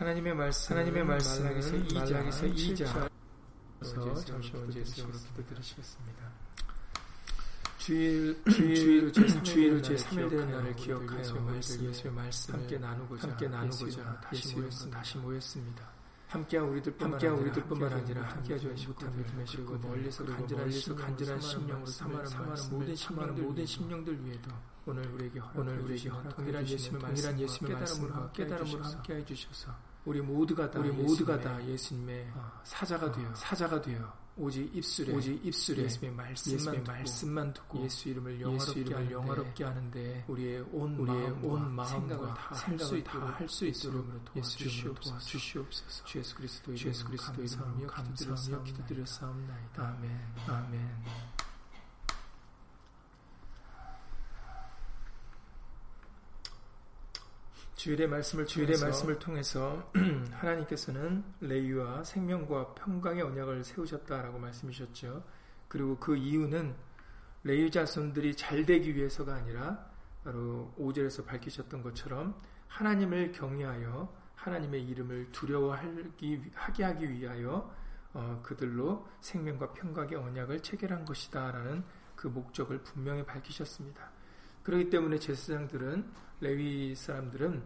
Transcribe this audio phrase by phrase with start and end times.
[0.00, 3.10] 하나님의 말씀, 하나님의 말씀, 말라기서 2장, 2장,
[3.82, 6.30] 서 잠시 먼저 예수님으로 기도 드리시겠습니다.
[7.76, 14.20] 주일, 주일, 주일 제 3일 되는 날을 기억하여 말씀, 예수의 말씀 함께 나누고자, 함께 나누고자
[14.22, 14.96] 다시 모였습니다.
[14.96, 15.88] 다시 모였습니다.
[16.28, 22.96] 함께한 우리들뿐만 함께한 우리들뿐만 아니라 함께하지 못한 믿음의 그리고 멀리서 간절한 간절한 심령으로 삼하는 모든
[22.96, 24.50] 심령들 모든 심령들 위에도
[24.86, 26.66] 오늘 우리에게 오늘 우리에게 동일한
[27.04, 27.76] 동일한 예수님의
[28.32, 32.32] 깨달음으로 함께해 주셔서 우리 모두가 다 우리 모두가 다 예수님의
[32.64, 38.40] 사자가 되어 사자가 되어 오직 입술에 오직 입술에 예수의 말씀만, 예수의 말씀만 듣고 예수 이름을
[38.40, 44.94] 영화롭게, 예수 이름을 영화롭게 하는데 우리의 온 우리의 온 마음과 생각을 다할수 있도록 예수 이름으로
[44.94, 46.04] 도와주시옵소서.
[46.06, 49.88] 주 예수 그리스도 주 예수 그리스도 이름으로 감사하며 기도드렸사옵나이다.
[49.88, 50.10] 아멘.
[50.46, 51.49] 아멘.
[57.80, 59.90] 주일의 말씀을 주일의 말씀을 통해서
[60.32, 65.24] 하나님께서는 레위와 생명과 평강의 언약을 세우셨다라고 말씀하셨죠.
[65.66, 66.74] 그리고 그 이유는
[67.42, 69.90] 레위 자손들이 잘 되기 위해서가 아니라
[70.24, 77.74] 바로 5절에서 밝히셨던 것처럼 하나님을 경외하여 하나님의 이름을 두려워하기 하게 하기 위하여
[78.12, 81.82] 어, 그들로 생명과 평강의 언약을 체결한 것이다라는
[82.14, 84.10] 그 목적을 분명히 밝히셨습니다.
[84.64, 87.62] 그렇기 때문에 제사장들은 레위 사람들은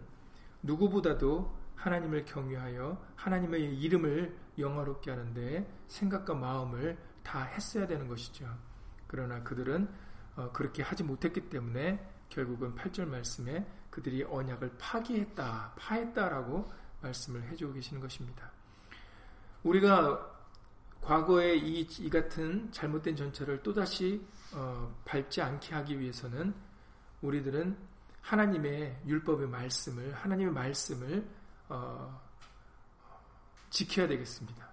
[0.63, 8.47] 누구보다도 하나님을 경외하여 하나님의 이름을 영화롭게 하는데 생각과 마음을 다 했어야 되는 것이죠.
[9.07, 9.87] 그러나 그들은
[10.35, 18.01] 어, 그렇게 하지 못했기 때문에 결국은 8절 말씀에 그들이 언약을 파기했다, 파했다라고 말씀을 해주고 계시는
[18.01, 18.51] 것입니다.
[19.63, 20.33] 우리가
[21.01, 26.53] 과거에 이, 이 같은 잘못된 전철을 또다시 어, 밟지 않게 하기 위해서는
[27.21, 27.77] 우리들은
[28.25, 31.27] 하나님의 율법의 말씀을 하나님의 말씀을
[31.69, 32.21] 어,
[33.69, 34.67] 지켜야 되겠습니다.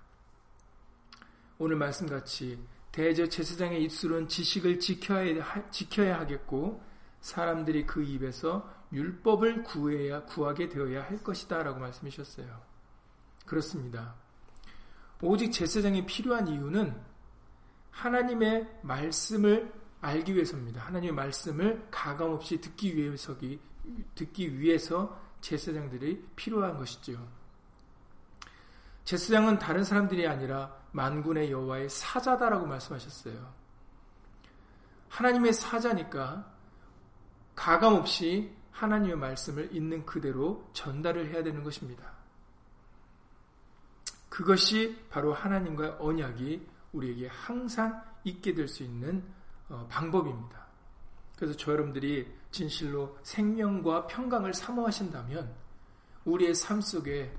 [1.58, 2.58] 오늘 말씀같이
[2.90, 6.82] 대저 제사장의 입술은 지식을 지켜야, 지켜야 하겠고
[7.20, 12.60] 사람들이 그 입에서 율법을 구해야 구하게 되어야 할 것이다 라고 말씀하셨어요.
[13.44, 14.14] 그렇습니다.
[15.20, 16.98] 오직 제사장이 필요한 이유는
[17.90, 20.82] 하나님의 말씀을 알기 위해서입니다.
[20.82, 23.60] 하나님의 말씀을 가감없이 듣기 위해서기
[24.14, 27.26] 듣기 위해서 제사장들이 필요한 것이죠.
[29.04, 33.54] 제사장은 다른 사람들이 아니라 만군의 여호와의 사자다라고 말씀하셨어요.
[35.08, 36.52] 하나님의 사자니까
[37.54, 42.12] 가감없이 하나님의 말씀을 있는 그대로 전달을 해야 되는 것입니다.
[44.28, 49.41] 그것이 바로 하나님과의 언약이 우리에게 항상 있게 될 수 있는 어,
[49.88, 50.66] 방법입니다.
[51.36, 55.54] 그래서 저 여러분들이 진실로 생명과 평강을 사모하신다면
[56.24, 57.34] 우리의 삶 속에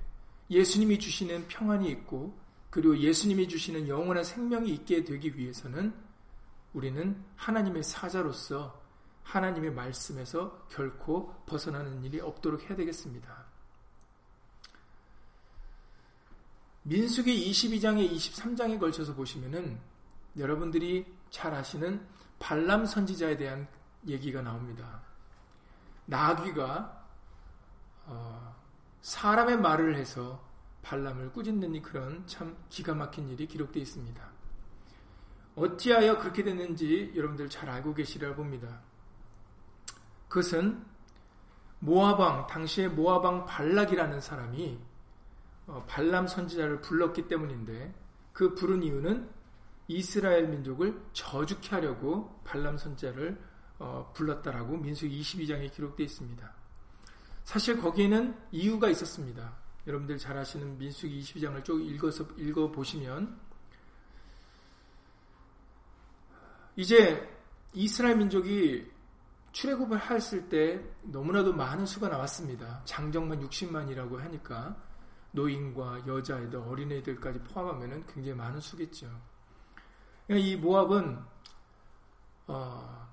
[0.49, 2.37] 예수님이 주시는 평안이 있고
[2.69, 5.93] 그리고 예수님이 주시는 영원한 생명이 있게 되기 위해서는
[6.73, 8.81] 우리는 하나님의 사자로서
[9.23, 13.45] 하나님의 말씀에서 결코 벗어나는 일이 없도록 해야 되겠습니다.
[16.83, 19.79] 민수기 22장에 23장에 걸쳐서 보시면은
[20.37, 22.05] 여러분들이 잘 아시는
[22.43, 23.65] 발람 선지자에 대한
[24.05, 25.01] 얘기가 나옵니다.
[26.05, 27.05] 나귀가
[28.05, 28.55] 어,
[28.99, 30.43] 사람의 말을 해서
[30.81, 34.21] 발람을 꾸짖는 그런 참 기가 막힌 일이 기록되어 있습니다.
[35.55, 38.81] 어찌하여 그렇게 됐는지 여러분들 잘 알고 계시리라 봅니다.
[40.27, 40.83] 그것은
[41.79, 44.81] 모아방 당시의 모아방 발락이라는 사람이
[45.67, 47.93] 어, 발람 선지자를 불렀기 때문인데
[48.33, 49.29] 그 부른 이유는
[49.87, 53.39] 이스라엘 민족을 저주케 하려고 발람 선자를
[53.79, 56.53] 어, 불렀다라고 민수 22장에 기록되어 있습니다.
[57.43, 59.57] 사실 거기에는 이유가 있었습니다.
[59.85, 63.37] 여러분들 잘 아시는 민수기 22장을 쭉 읽어서 읽어 보시면
[66.75, 67.29] 이제
[67.73, 68.91] 이스라엘 민족이
[69.51, 72.81] 출애굽을 했을 때 너무나도 많은 수가 나왔습니다.
[72.85, 74.75] 장정만 60만이라고 하니까
[75.31, 79.09] 노인과 여자애들, 어린애들까지 포함하면 굉장히 많은 수겠죠.
[80.27, 81.19] 그러니까 이 모압은
[82.47, 83.07] 어,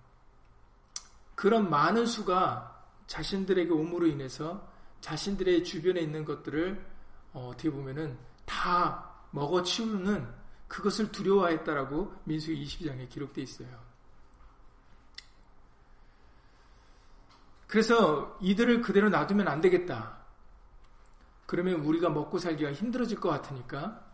[1.34, 4.68] 그런 많은 수가 자신들에게 옴으로 인해서
[5.00, 6.86] 자신들의 주변에 있는 것들을
[7.32, 13.90] 어, 떻게 보면은 다 먹어치우는 그것을 두려워했다라고 민수기 22장에 기록되어 있어요.
[17.66, 20.18] 그래서 이들을 그대로 놔두면 안 되겠다.
[21.46, 24.09] 그러면 우리가 먹고 살기가 힘들어질 것 같으니까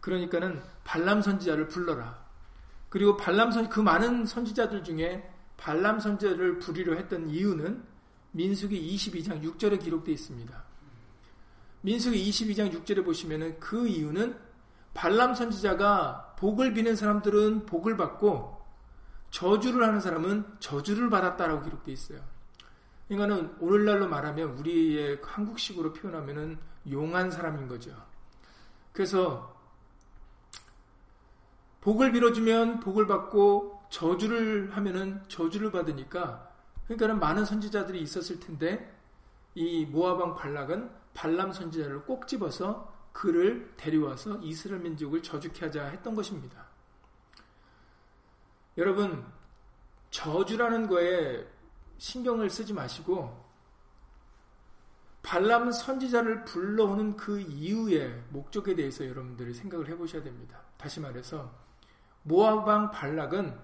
[0.00, 2.24] 그러니까는 발람 선지자를 불러라.
[2.88, 7.82] 그리고 발람 선, 그 많은 선지자들 중에 발람 선지자를 부리려 했던 이유는
[8.32, 10.64] 민수기 22장 6절에 기록되어 있습니다.
[11.80, 14.36] 민수기 22장 6절에 보시면은 그 이유는
[14.94, 18.56] 발람 선지자가 복을 비는 사람들은 복을 받고
[19.30, 22.20] 저주를 하는 사람은 저주를 받았다라고 기록되어 있어요.
[23.08, 26.58] 그러니까는 오늘날로 말하면 우리의 한국식으로 표현하면은
[26.90, 27.90] 용한 사람인 거죠.
[28.92, 29.55] 그래서
[31.86, 36.50] 복을 빌어주면 복을 받고 저주를 하면은 저주를 받으니까
[36.86, 38.92] 그러니까는 많은 선지자들이 있었을 텐데
[39.54, 46.66] 이 모아방 발락은 발람 선지자를 꼭 집어서 그를 데려와서 이스라엘 민족을 저주케 하자 했던 것입니다.
[48.78, 49.24] 여러분
[50.10, 51.46] 저주라는 거에
[51.98, 53.46] 신경을 쓰지 마시고
[55.22, 60.62] 발람 선지자를 불러오는 그 이유의 목적에 대해서 여러분들이 생각을 해보셔야 됩니다.
[60.78, 61.65] 다시 말해서
[62.26, 63.56] 모아방 발락은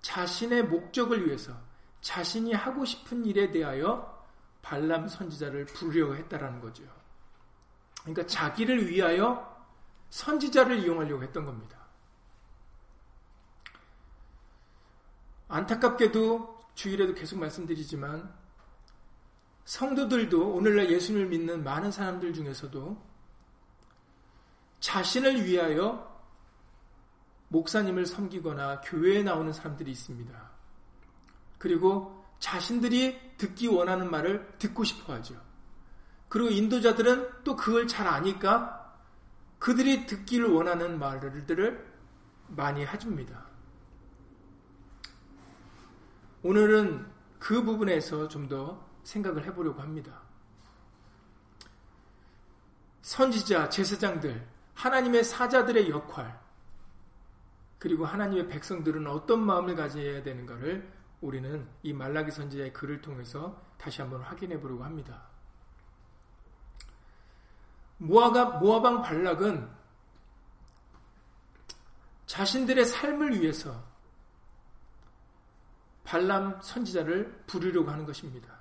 [0.00, 1.52] 자신의 목적을 위해서
[2.00, 4.26] 자신이 하고 싶은 일에 대하여
[4.62, 6.82] 발람 선지자를 부르려고 했다라는 거죠.
[8.00, 9.46] 그러니까 자기를 위하여
[10.08, 11.78] 선지자를 이용하려고 했던 겁니다.
[15.48, 18.32] 안타깝게도 주일에도 계속 말씀드리지만
[19.66, 23.10] 성도들도 오늘날 예수를 믿는 많은 사람들 중에서도
[24.80, 26.09] 자신을 위하여
[27.50, 30.50] 목사님을 섬기거나 교회에 나오는 사람들이 있습니다.
[31.58, 35.40] 그리고 자신들이 듣기 원하는 말을 듣고 싶어 하죠.
[36.28, 38.96] 그리고 인도자들은 또 그걸 잘 아니까
[39.58, 41.92] 그들이 듣기를 원하는 말들을
[42.48, 43.46] 많이 해줍니다.
[46.42, 47.06] 오늘은
[47.38, 50.20] 그 부분에서 좀 더 생각을 해보려고 합니다.
[53.02, 56.39] 선지자, 제사장들, 하나님의 사자들의 역할,
[57.80, 60.92] 그리고 하나님의 백성들은 어떤 마음을 가져야 되는가를
[61.22, 65.22] 우리는 이 말라기 선지자의 글을 통해서 다시 한번 확인해 보려고 합니다.
[67.96, 69.68] 모아가, 모아방 발락은
[72.26, 73.82] 자신들의 삶을 위해서
[76.04, 78.60] 발람 선지자를 부르려고 하는 것입니다.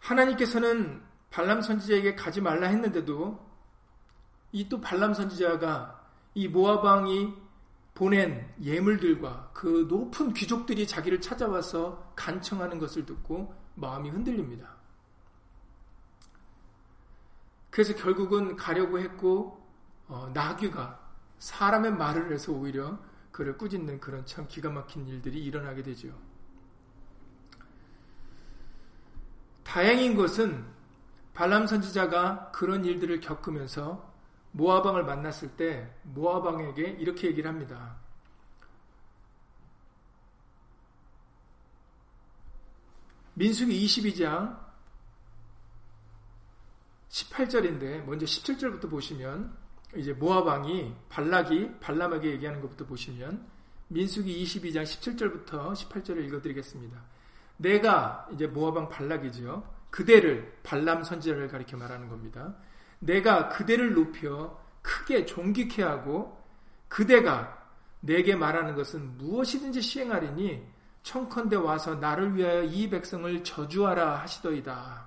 [0.00, 1.00] 하나님께서는
[1.30, 3.54] 발람 선지자에게 가지 말라 했는데도
[4.50, 5.93] 이 또 발람 선지자가
[6.34, 7.32] 이 모아방이
[7.94, 14.74] 보낸 예물들과 그 높은 귀족들이 자기를 찾아와서 간청하는 것을 듣고 마음이 흔들립니다.
[17.70, 19.64] 그래서 결국은 가려고 했고
[20.06, 21.00] 어, 나귀가
[21.38, 22.98] 사람의 말을 해서 오히려
[23.30, 26.08] 그를 꾸짖는 그런 참 기가 막힌 일들이 일어나게 되죠.
[29.64, 30.64] 다행인 것은
[31.32, 34.13] 발람 선지자가 그런 일들을 겪으면서
[34.54, 37.96] 모아방을 만났을 때 모아방에게 이렇게 얘기를 합니다.
[43.34, 44.62] 민수기 22장
[47.08, 49.56] 18절인데 먼저 17절부터 보시면
[49.96, 53.44] 이제 모아방이 발락이 발람에게 얘기하는 것부터 보시면
[53.88, 57.02] 민수기 22장 17절부터 18절을 읽어드리겠습니다.
[57.56, 59.68] 내가 이제 모아방 발락이죠.
[59.90, 62.54] 그대를 발람 선지자를 가리켜 말하는 겁니다.
[62.98, 66.42] 내가 그대를 높여 크게 존귀케 하고
[66.88, 67.64] 그대가
[68.00, 70.64] 내게 말하는 것은 무엇이든지 시행하리니
[71.02, 75.06] 청컨대 와서 나를 위하여 이 백성을 저주하라 하시더이다.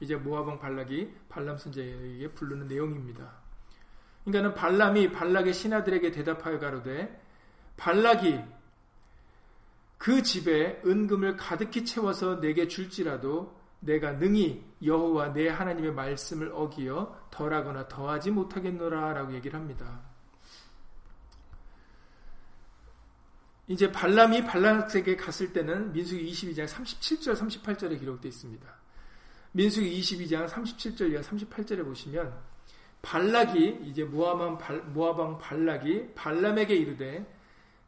[0.00, 3.32] 이제 모아방 발락이 발람 선제에게 부르는 내용입니다.
[4.24, 7.22] 그러니까는 발람이 발락의 신하들에게 대답하여 가로되
[7.76, 8.40] 발락이
[9.96, 17.88] 그 집에 은금을 가득히 채워서 내게 줄지라도 내가 능히 여호와 내 하나님의 말씀을 어기어 덜하거나
[17.88, 20.00] 더하지 못하겠노라 라고 얘기를 합니다.
[23.68, 28.66] 이제 발람이 발락에게 갔을 때는 민수기 22장 37절 38절에 기록되어 있습니다.
[29.52, 32.34] 민수기 22장 37절 이하 38절에 보시면
[33.02, 37.38] 발락이 이제 모아방 발락이 발람에게 이르되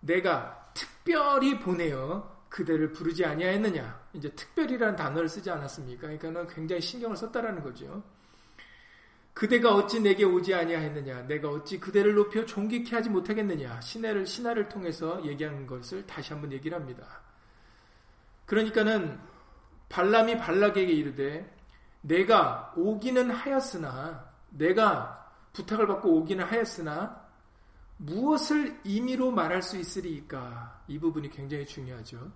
[0.00, 4.08] 내가 특별히 보내어 그대를 부르지 아니하였느냐.
[4.12, 6.02] 이제 특별이라는 단어를 쓰지 않았습니까?
[6.02, 8.02] 그러니까는 굉장히 신경을 썼다라는 거죠.
[9.32, 11.22] 그대가 어찌 내게 오지 아니하였느냐?
[11.22, 13.80] 내가 어찌 그대를 높여 존귀케 하지 못하겠느냐?
[13.80, 17.22] 신하를 신하를 통해서 얘기하는 것을 다시 한번 얘기를 합니다.
[18.44, 19.18] 그러니까는
[19.88, 21.56] 발람이 발락에게 이르되
[22.00, 27.19] 내가 오기는 하였으나 내가 부탁을 받고 오기는 하였으나
[28.00, 30.82] 무엇을 임의로 말할 수 있으리까?
[30.88, 32.32] 이 부분이 굉장히 중요하죠.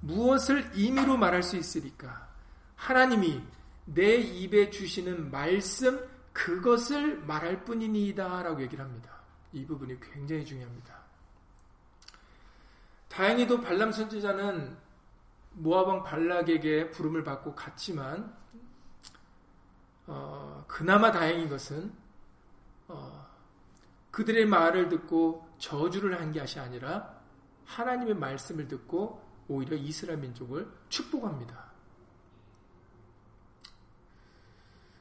[0.00, 2.28] 무엇을 임의로 말할 수 있으리까?
[2.74, 3.40] 하나님이
[3.84, 9.10] 내 입에 주시는 말씀 그것을 말할 뿐이니이다 라고 얘기를 합니다.
[9.52, 10.94] 이 부분이 굉장히 중요합니다.
[13.08, 14.76] 다행히도 발람 선지자는
[15.52, 18.34] 모아방 발락에게 부름을 받고 갔지만
[20.08, 22.03] 어, 그나마 다행인 것은 어,
[24.14, 27.20] 그들의 말을 듣고 저주를 한 것이 아니라
[27.64, 31.72] 하나님의 말씀을 듣고 오히려 이스라엘 민족을 축복합니다.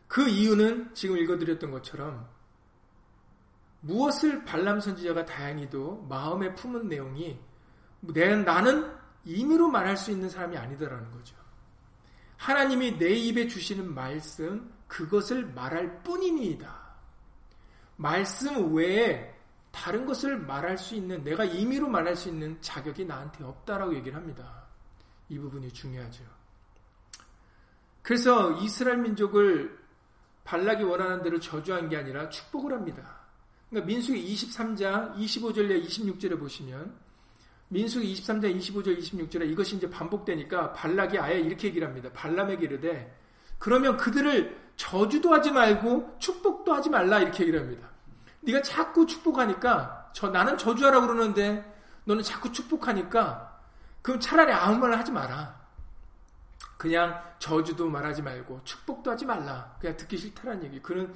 [0.07, 2.27] 그 이유는 지금 읽어드렸던 것처럼
[3.81, 7.39] 무엇을 발람 선지자가 다행히도 마음에 품은 내용이
[7.99, 8.91] 내, 나는
[9.25, 11.35] 임의로 말할 수 있는 사람이 아니다라는 거죠.
[12.37, 16.82] 하나님이 내 입에 주시는 말씀 그것을 말할 뿐이니이다.
[18.03, 19.33] 말씀 외에
[19.71, 24.65] 다른 것을 말할 수 있는 내가 임의로 말할 수 있는 자격이 나한테 없다라고 얘기를 합니다.
[25.29, 26.25] 이 부분이 중요하죠.
[28.01, 29.79] 그래서 이스라엘 민족을
[30.43, 33.21] 발락이 원하는 대로 저주한 게 아니라 축복을 합니다.
[33.69, 36.93] 그러니까 민수기 23장 25절에 26절에 보시면
[37.69, 42.09] 민수기 23장 25절 26절에 이것이 이제 반복되니까 발락이 아예 이렇게 얘기를 합니다.
[42.13, 43.17] 발람에게 이르되
[43.57, 47.92] 그러면 그들을 저주도 하지 말고 축복도 하지 말라 이렇게 얘기를 합니다.
[48.45, 51.63] 네가 자꾸 축복하니까 저 나는 저주하라 그러는데
[52.05, 53.59] 너는 자꾸 축복하니까
[54.01, 55.61] 그럼 차라리 아무 말 하지 마라.
[56.77, 59.73] 그냥 저주도 말하지 말고 축복도 하지 말라.
[59.79, 60.81] 그냥 듣기 싫다라는 얘기.
[60.81, 61.13] 그는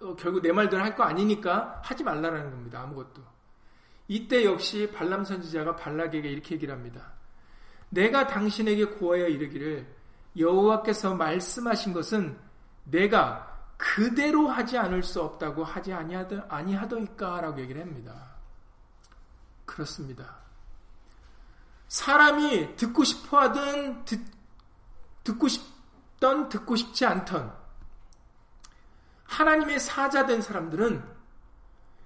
[0.00, 2.80] 어, 결국 내 말대로 할 거 아니니까 하지 말라라는 겁니다.
[2.80, 3.22] 아무것도.
[4.08, 7.12] 이때 역시 발람 선지자가 발락에게 이렇게 얘기를 합니다.
[7.90, 9.86] 내가 당신에게 고하여 이르기를
[10.38, 12.38] 여호와께서 말씀하신 것은
[12.84, 13.51] 내가
[13.82, 18.36] 그대로 하지 않을 수 없다고 하지 아니하더, 아니하더이까라고 얘기를 합니다.
[19.64, 20.36] 그렇습니다.
[21.88, 24.24] 사람이 듣고 싶어 하든 듣,
[25.24, 27.52] 듣고 싶던 듣고 싶지 않던
[29.24, 31.02] 하나님의 사자된 사람들은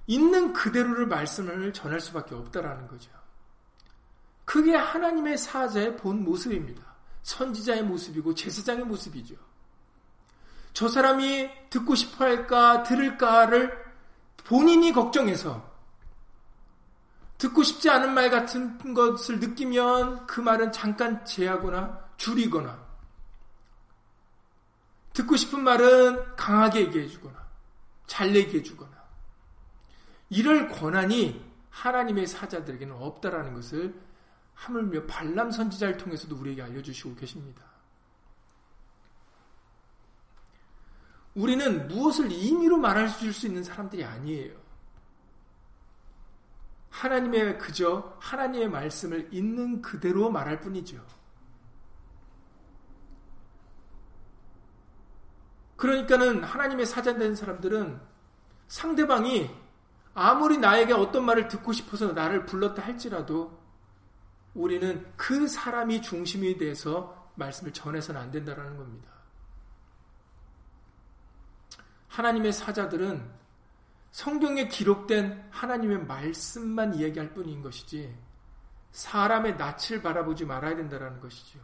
[0.07, 3.11] 있는 그대로를 말씀을 전할 수밖에 없다라는 거죠.
[4.47, 6.83] 그게 하나님의 사자의 본 모습입니다.
[7.23, 9.37] 선지자의 모습이고 제사장의 모습이죠.
[10.77, 13.83] 저 사람이 듣고 싶어 할까, 들을까를
[14.45, 15.67] 본인이 걱정해서
[17.39, 22.79] 듣고 싶지 않은 말 같은 것을 느끼면 그 말은 잠깐 제하거나 줄이거나
[25.15, 27.43] 듣고 싶은 말은 강하게 얘기해주거나
[28.07, 28.93] 잘 얘기해주거나
[30.29, 33.99] 이럴 권한이 하나님의 사자들에게는 없다라는 것을
[34.53, 37.76] 하물며 발람 선지자를 통해서도 우리에게 알려주시고 계십니다.
[41.37, 44.57] 우리는 무엇을 임의로 말할 수 있는 사람들이 아니에요.
[46.89, 51.05] 하나님의 그저 하나님의 말씀을 있는 그대로 말할 뿐이죠.
[55.77, 58.01] 그러니까는 하나님의 사자된 사람들은
[58.69, 59.51] 상대방이
[60.15, 63.63] 아무리 나에게 어떤 말을 듣고 싶어서 나를 불렀다 할지라도
[64.55, 69.16] 우리는 그 사람이 중심이 돼서 말씀을 전해서는 안 된다라는 겁니다.
[72.17, 73.23] 하나님의 사자들은
[74.11, 78.15] 성경에 기록된 하나님의 말씀만 이야기할 뿐인 것이지
[78.93, 81.59] 사람의 낯을 바라보지 말아야 된다는 것이죠.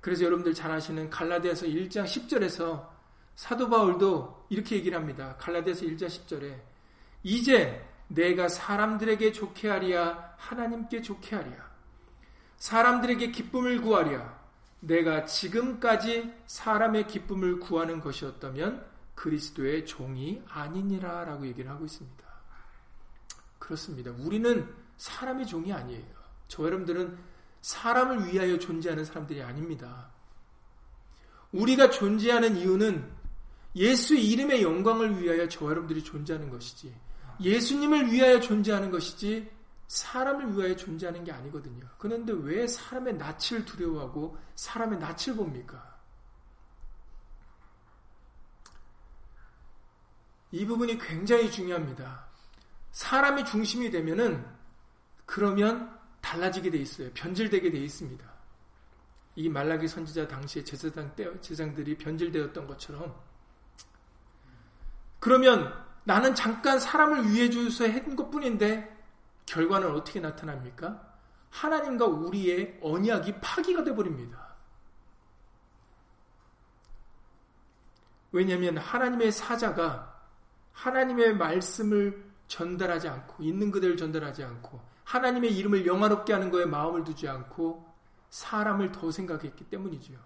[0.00, 2.88] 그래서 여러분들 잘 아시는 갈라디아서 1장 10절에서
[3.36, 5.36] 사도 바울도 이렇게 얘기를 합니다.
[5.38, 6.60] 갈라디아서 1장 10절에
[7.22, 11.70] 이제 내가 사람들에게 좋게 하리야 하나님께 좋게 하리야
[12.56, 14.42] 사람들에게 기쁨을 구하랴
[14.80, 22.24] 내가 지금까지 사람의 기쁨을 구하는 것이었다면 그리스도의 종이 아니니라 라고 얘기를 하고 있습니다.
[23.58, 24.10] 그렇습니다.
[24.12, 26.04] 우리는 사람의 종이 아니에요.
[26.48, 27.16] 저 여러분들은
[27.60, 30.10] 사람을 위하여 존재하는 사람들이 아닙니다.
[31.52, 33.08] 우리가 존재하는 이유는
[33.76, 36.94] 예수 이름의 영광을 위하여 저 여러분들이 존재하는 것이지,
[37.40, 39.50] 예수님을 위하여 존재하는 것이지,
[39.86, 41.86] 사람을 위하여 존재하는 게 아니거든요.
[41.98, 45.91] 그런데 왜 사람의 낯을 두려워하고 사람의 낯을 봅니까?
[50.52, 52.26] 이 부분이 굉장히 중요합니다.
[52.92, 54.46] 사람이 중심이 되면은
[55.24, 57.10] 그러면 달라지게 돼 있어요.
[57.14, 58.32] 변질되게 돼 있습니다.
[59.34, 63.18] 이 말라기 선지자 당시에 제사장 때 제장들이 변질되었던 것처럼
[65.18, 65.72] 그러면
[66.04, 68.94] 나는 잠깐 사람을 위해 주서 한 것뿐인데
[69.46, 71.12] 결과는 어떻게 나타납니까?
[71.48, 74.54] 하나님과 우리의 언약이 파기가 돼 버립니다.
[78.32, 80.11] 왜냐하면 하나님의 사자가
[80.72, 87.28] 하나님의 말씀을 전달하지 않고 있는 그대로 전달하지 않고 하나님의 이름을 영화롭게 하는 거에 마음을 두지
[87.28, 87.92] 않고
[88.30, 90.18] 사람을 더 생각했기 때문이지요.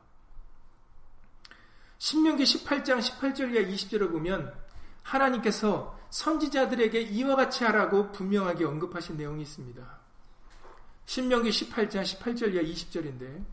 [1.98, 4.54] 신명기 18장 18절 이하 20절을 보면
[5.02, 9.98] 하나님께서 선지자들에게 이와 같이 하라고 분명하게 언급하신 내용이 있습니다.
[11.06, 13.44] 신명기 18장 18절 이하 20절인데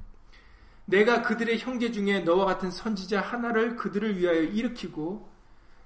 [0.85, 5.31] 내가 그들의 형제 중에 너와 같은 선지자 하나를 그들을 위하여 일으키고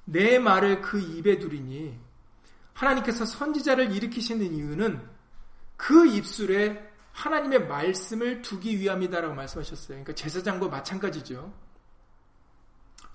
[0.09, 1.99] 내 말을 그 입에 두리니
[2.73, 5.05] 하나님께서 선지자를 일으키시는 이유는
[5.75, 9.87] 그 입술에 하나님의 말씀을 두기 위함이다라고 말씀하셨어요.
[9.87, 11.53] 그러니까 제사장과 마찬가지죠.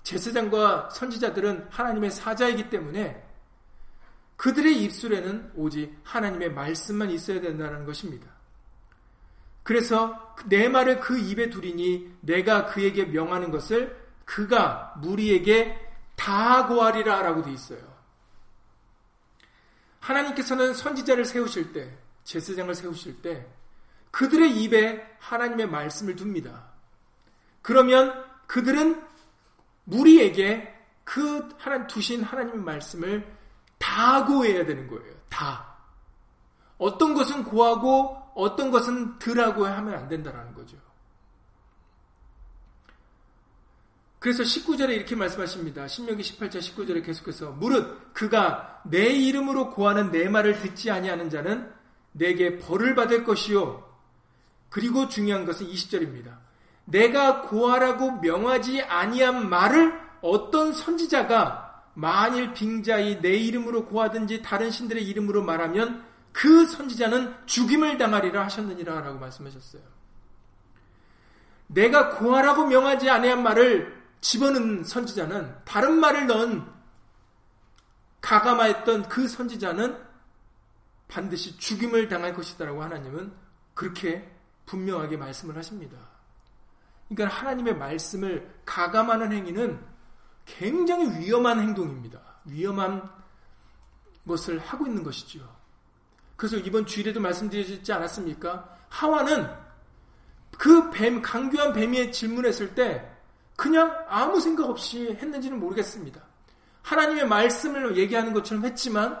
[0.03, 3.25] 제사장과 선지자들은 하나님의 사자이기 때문에
[4.35, 8.27] 그들의 입술에는 오직 하나님의 말씀만 있어야 된다는 것입니다.
[9.63, 17.41] 그래서 내 말을 그 입에 두리니 내가 그에게 명하는 것을 그가 무리에게 다 고하리라 라고
[17.41, 17.93] 되어 있어요.
[19.99, 23.47] 하나님께서는 선지자를 세우실 때, 제사장을 세우실 때
[24.11, 26.65] 그들의 입에 하나님의 말씀을 둡니다.
[27.61, 29.03] 그러면 그들은
[29.85, 33.37] 무리에게 그 하나님 두신 하나님의 말씀을
[33.77, 35.13] 다 고해야 되는 거예요.
[35.29, 35.75] 다.
[36.77, 40.77] 어떤 것은 고하고 어떤 것은 덜하고 하면 안 된다는 거죠.
[44.23, 45.85] 그래서 19절에 이렇게 말씀하십니다.
[45.85, 51.69] 신명기 18장 19절에 계속해서 무릇 그가 내 이름으로 고하는 내 말을 듣지 아니하는 자는
[52.13, 53.83] 내게 벌을 받을 것이요.
[54.69, 56.37] 그리고 중요한 것은 20절입니다.
[56.85, 65.43] 내가 고하라고 명하지 아니한 말을 어떤 선지자가 만일 빙자히 내 이름으로 고하든지 다른 신들의 이름으로
[65.43, 66.01] 말하면
[66.31, 69.81] 그 선지자는 죽임을 당하리라 하셨느니라 라고 말씀하셨어요.
[71.67, 76.65] 내가 고하라고 명하지 아니한 말을 집어넣은 선지자는 다른 말을 넣은
[78.21, 80.01] 가감하였던 그 선지자는
[81.09, 83.33] 반드시 죽임을 당할 것이다라고 하나님은
[83.73, 84.31] 그렇게
[84.65, 85.97] 분명하게 말씀을 하십니다.
[87.09, 89.85] 그러니까 하나님의 말씀을 가감하는 행위는
[90.45, 92.21] 굉장히 위험한 행동입니다.
[92.45, 93.09] 위험한
[94.25, 95.53] 것을 하고 있는 것이죠.
[96.37, 98.77] 그래서 이번 주일에도 말씀드리지 않았습니까?
[98.87, 99.53] 하와는
[100.57, 103.12] 그 뱀, 강교한 뱀이 질문했을 때
[103.55, 106.21] 그냥 아무 생각 없이 했는지는 모르겠습니다.
[106.81, 109.19] 하나님의 말씀을 얘기하는 것처럼 했지만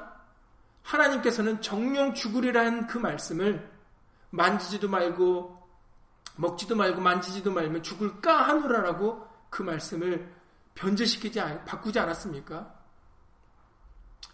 [0.81, 3.71] 하나님께서는 정령 죽으리라는 그 말씀을
[4.31, 5.63] 만지지도 말고
[6.35, 10.33] 먹지도 말고 만지지도 말면 죽을까 하노라라고 그 말씀을
[10.75, 12.73] 변제시키지 바꾸지 않았습니까?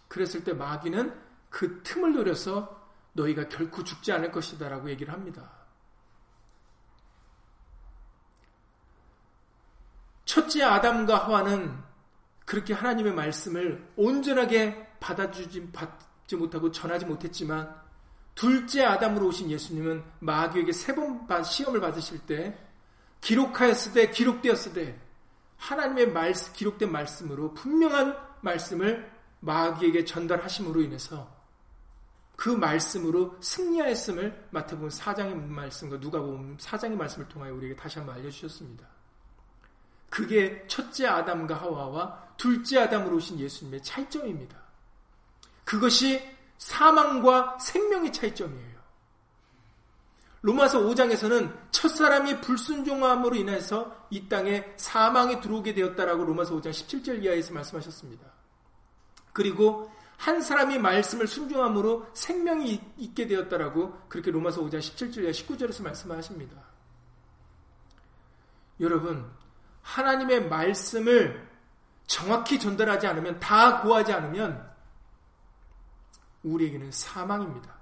[0.08, 1.14] 그랬을 때 마귀는
[1.50, 2.80] 그 틈을 노려서
[3.12, 5.59] 너희가 결코 죽지 않을 것이다라고 얘기를 합니다.
[10.30, 11.76] 첫째 아담과 하와는
[12.44, 17.74] 그렇게 하나님의 말씀을 온전하게 받아주지 받지 못하고 전하지 못했지만
[18.36, 22.56] 둘째 아담으로 오신 예수님은 마귀에게 세 번 시험을 받으실 때
[23.20, 25.00] 기록하였을 때 기록되었을 때
[25.56, 31.28] 하나님의 말씀 기록된 말씀으로 분명한 말씀을 마귀에게 전달하심으로 인해서
[32.36, 38.99] 그 말씀으로 승리하였음을 마태복음 4장의 말씀과 누가복음 4장의 말씀을 통하여 우리에게 다시 한번 알려주셨습니다.
[40.10, 44.58] 그게 첫째 아담과 하와와 둘째 아담으로 오신 예수님의 차이점입니다.
[45.64, 46.20] 그것이
[46.58, 48.80] 사망과 생명의 차이점이에요.
[50.42, 58.26] 로마서 5장에서는 첫사람이 불순종함으로 인해서 이 땅에 사망이 들어오게 되었다라고 로마서 5장 17절 이하에서 말씀하셨습니다.
[59.32, 66.56] 그리고 한 사람이 말씀을 순종함으로 생명이 있게 되었다라고 그렇게 로마서 5장 17절 이하 19절에서 말씀하십니다.
[68.80, 69.30] 여러분,
[69.82, 71.48] 하나님의 말씀을
[72.06, 74.70] 정확히 전달하지 않으면, 다 구하지 않으면,
[76.42, 77.80] 우리에게는 사망입니다.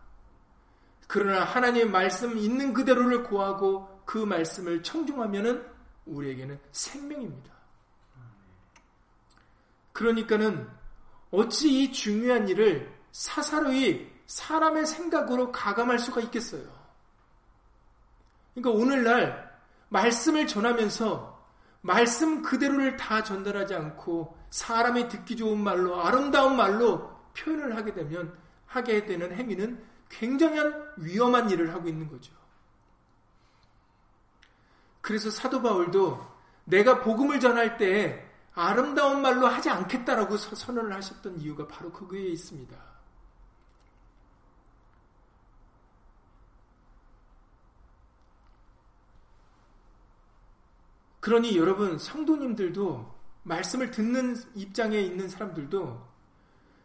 [1.06, 5.66] 그러나 하나님의 말씀 있는 그대로를 구하고 그 말씀을 청중하면은
[6.06, 7.52] 우리에게는 생명입니다.
[9.92, 10.68] 그러니까는
[11.30, 16.62] 어찌 이 중요한 일을 사사로이 사람의 생각으로 가감할 수가 있겠어요.
[18.54, 19.58] 그러니까 오늘날
[19.88, 21.37] 말씀을 전하면서
[21.88, 29.06] 말씀 그대로를 다 전달하지 않고 사람이 듣기 좋은 말로 아름다운 말로 표현을 하게 되면 하게
[29.06, 32.34] 되는 행위는 굉장한 위험한 일을 하고 있는 거죠.
[35.00, 36.22] 그래서 사도 바울도
[36.64, 38.22] 내가 복음을 전할 때
[38.52, 42.76] 아름다운 말로 하지 않겠다라고 선언을 하셨던 이유가 바로 그거에 있습니다.
[51.28, 56.08] 그러니 여러분 성도님들도 말씀을 듣는 입장에 있는 사람들도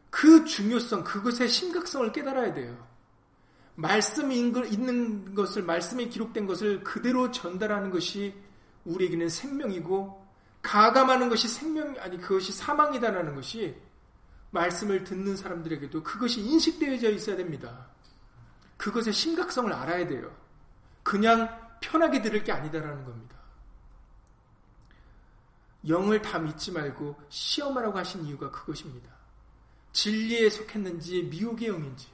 [0.10, 2.86] 그 중요성, 그것의 심각성을 깨달아야 돼요.
[3.76, 8.36] 말씀이 있는 것을, 말씀에 기록된 것을 그대로 전달하는 것이
[8.84, 10.28] 우리에게는 생명이고,
[10.62, 13.78] 가감하는 것이 생명, 아니, 그것이 사망이다라는 것이
[14.52, 17.88] 말씀을 듣는 사람들에게도 그것이 인식되어져 있어야 됩니다.
[18.76, 20.36] 그것의 심각성을 알아야 돼요.
[21.02, 21.48] 그냥
[21.80, 23.43] 편하게 들을 게 아니다라는 겁니다.
[25.88, 29.10] 영을 다 믿지 말고 시험하라고 하신 이유가 그것입니다.
[29.92, 32.08] 진리에 속했는지 미혹의 영인지.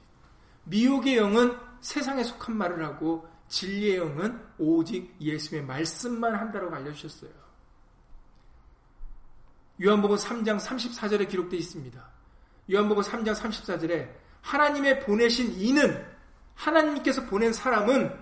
[0.64, 7.30] 미혹의 영은 세상에 속한 말을 하고 진리의 영은 오직 예수의 말씀만 한다고 알려주셨어요.
[9.82, 12.10] 요한복음 3장 34절에 기록되어 있습니다.
[12.70, 14.10] 요한복음 3장 34절에
[14.42, 16.06] 하나님의 보내신 이는
[16.54, 18.14] 하나님께서 보낸 사람은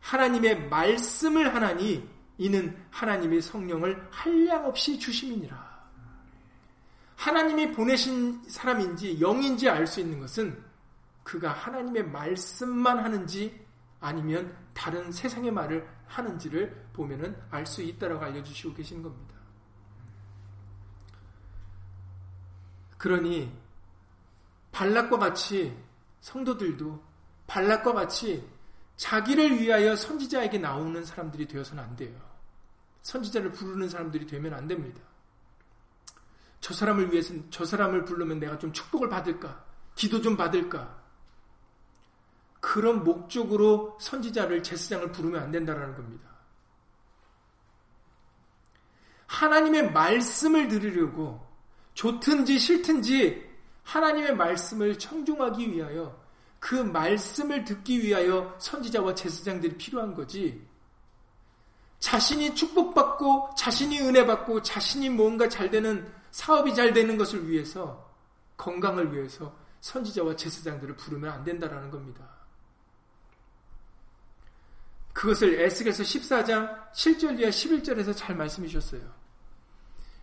[0.00, 5.68] 하나님의 말씀을 하나니 이는 하나님의 성령을 한량 없이 주심이니라.
[7.16, 10.64] 하나님이 보내신 사람인지 영인지 알 수 있는 것은
[11.24, 13.66] 그가 하나님의 말씀만 하는지
[14.00, 19.34] 아니면 다른 세상의 말을 하는지를 보면은 알 수 있다라고 알려주시고 계신 겁니다.
[22.96, 23.52] 그러니
[24.70, 25.76] 발락과 같이
[26.20, 27.02] 성도들도
[27.48, 28.48] 발락과 같이
[28.96, 32.27] 자기를 위하여 선지자에게 나오는 사람들이 되어서는 안 돼요.
[33.08, 35.00] 선지자를 부르는 사람들이 되면 안 됩니다.
[36.60, 39.64] 저 사람을 위해서 저 사람을 부르면 내가 좀 축복을 받을까?
[39.94, 40.98] 기도 좀 받을까?
[42.60, 46.28] 그런 목적으로 선지자를 제사장을 부르면 안 된다라는 겁니다.
[49.26, 51.46] 하나님의 말씀을 들으려고
[51.94, 53.48] 좋든지 싫든지
[53.84, 56.22] 하나님의 말씀을 청중하기 위하여
[56.58, 60.67] 그 말씀을 듣기 위하여 선지자와 제사장들이 필요한 거지.
[62.00, 68.08] 자신이 축복받고 자신이 은혜 받고 자신이 뭔가 잘 되는 사업이 잘 되는 것을 위해서
[68.56, 72.28] 건강을 위해서 선지자와 제사장들을 부르면 안 된다라는 겁니다.
[75.12, 79.00] 그것을 에스겔서 14장 7절 이하 11절에서 잘 말씀해 주셨어요.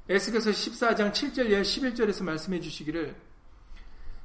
[0.08, 3.16] 에스겔서 14장 7절 이하 11절에서 말씀해 주시기를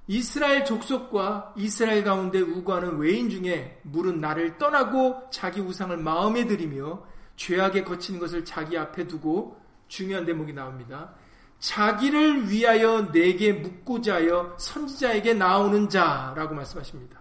[0.06, 7.04] 이스라엘 족속과 이스라엘 가운데 우고하는 외인 중에 물은 나를 떠나고 자기 우상을 마음에 들이며
[7.40, 11.14] 죄악에 거치는 것을 자기 앞에 두고 중요한 대목이 나옵니다.
[11.58, 17.18] 자기를 위하여 내게 묻고자 하여 선지자에게 나오는 자라고 말씀하십니다.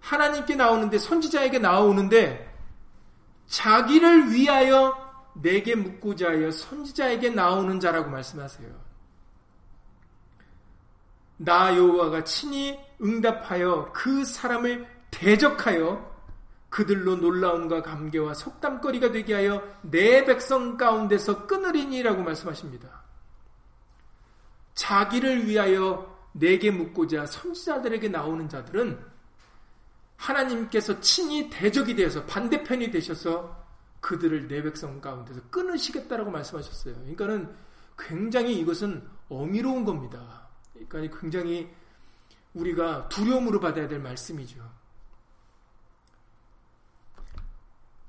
[0.00, 2.52] 하나님께 나오는데 선지자에게 나오는데
[3.46, 4.92] 자기를 위하여
[5.34, 8.68] 내게 묻고자 하여 선지자에게 나오는 자라고 말씀하세요.
[11.36, 16.13] 나 여호와가 친히 응답하여 그 사람을 대적하여
[16.74, 23.04] 그들로 놀라움과 감개와 속담거리가 되게 하여 내 백성 가운데서 끊으리니라고 말씀하십니다.
[24.74, 28.98] 자기를 위하여 내게 묻고자 선지자들에게 나오는 자들은
[30.16, 33.56] 하나님께서 친히 대적이 되어서 반대편이 되셔서
[34.00, 36.96] 그들을 내 백성 가운데서 끊으시겠다라고 말씀하셨어요.
[36.96, 37.54] 그러니까는
[37.96, 40.48] 굉장히 이것은 어미로운 겁니다.
[40.88, 41.72] 그러니까 굉장히
[42.52, 44.83] 우리가 두려움으로 받아야 될 말씀이죠.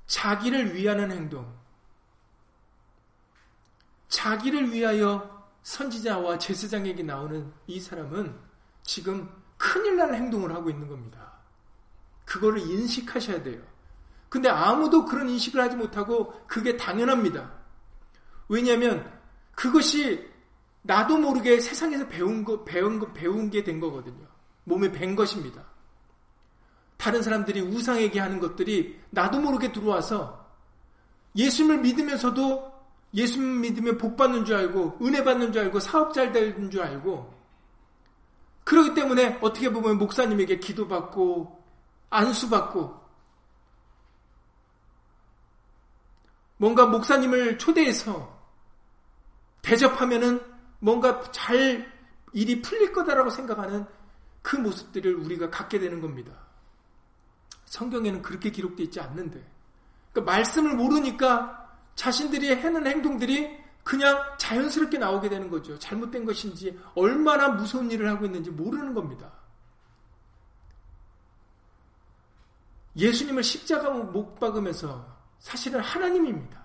[0.07, 1.53] 자기를 위하는 행동,
[4.07, 8.37] 자기를 위하여 선지자와 제사장에게 나오는 이 사람은
[8.83, 11.33] 지금 큰일 날 행동을 하고 있는 겁니다.
[12.23, 13.61] 그거를 인식하셔야 돼요.
[14.29, 17.51] 근데 아무도 그런 인식을 하지 못하고 그게 당연합니다.
[18.47, 19.11] 왜냐하면
[19.53, 20.29] 그것이
[20.81, 24.27] 나도 모르게 세상에서 배운 거, 배운 거, 배운 게 된 거거든요.
[24.65, 25.63] 몸에 밴 것입니다.
[26.97, 30.45] 다른 사람들이 우상에게 하는 것들이 나도 모르게 들어와서
[31.35, 32.73] 예수님을 믿으면서도
[33.13, 37.33] 예수님 믿으면 복 받는 줄 알고 은혜 받는 줄 알고 사업 잘 되는 줄 알고
[38.63, 41.63] 그렇기 때문에 어떻게 보면 목사님에게 기도받고
[42.09, 43.05] 안수받고
[46.57, 48.33] 뭔가 목사님을 초대해서
[49.61, 50.41] 대접하면은
[50.79, 51.91] 뭔가 잘
[52.33, 53.85] 일이 풀릴 거다라고 생각하는
[54.41, 56.44] 그 모습들을 우리가 갖게 되는 겁니다.
[57.65, 59.45] 성경에는 그렇게 기록되어 있지 않는데.
[60.11, 65.77] 그러니까 말씀을 모르니까 자신들이 하는 행동들이 그냥 자연스럽게 나오게 되는 거죠.
[65.77, 69.31] 잘못된 것인지 얼마나 무서운 일을 하고 있는지 모르는 겁니다.
[72.97, 75.05] 예수님을 십자가 못 박으면서
[75.39, 76.63] 사실은 하나님입니다.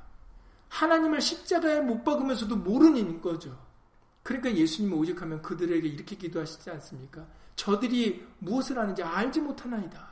[0.69, 3.59] 하나님을 십자가에 못 박으면서도 모르는 거죠.
[4.23, 7.27] 그러니까 예수님을 오직하면 그들에게 이렇게 기도하시지 않습니까?
[7.57, 10.10] 저들이 무엇을 하는지 알지 못하나이다.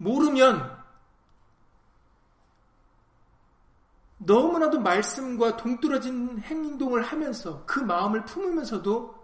[0.00, 0.78] 모르면
[4.18, 9.18] 너무나도 말씀과 동떨어진 행동을 하면서 그 마음을 품으면서도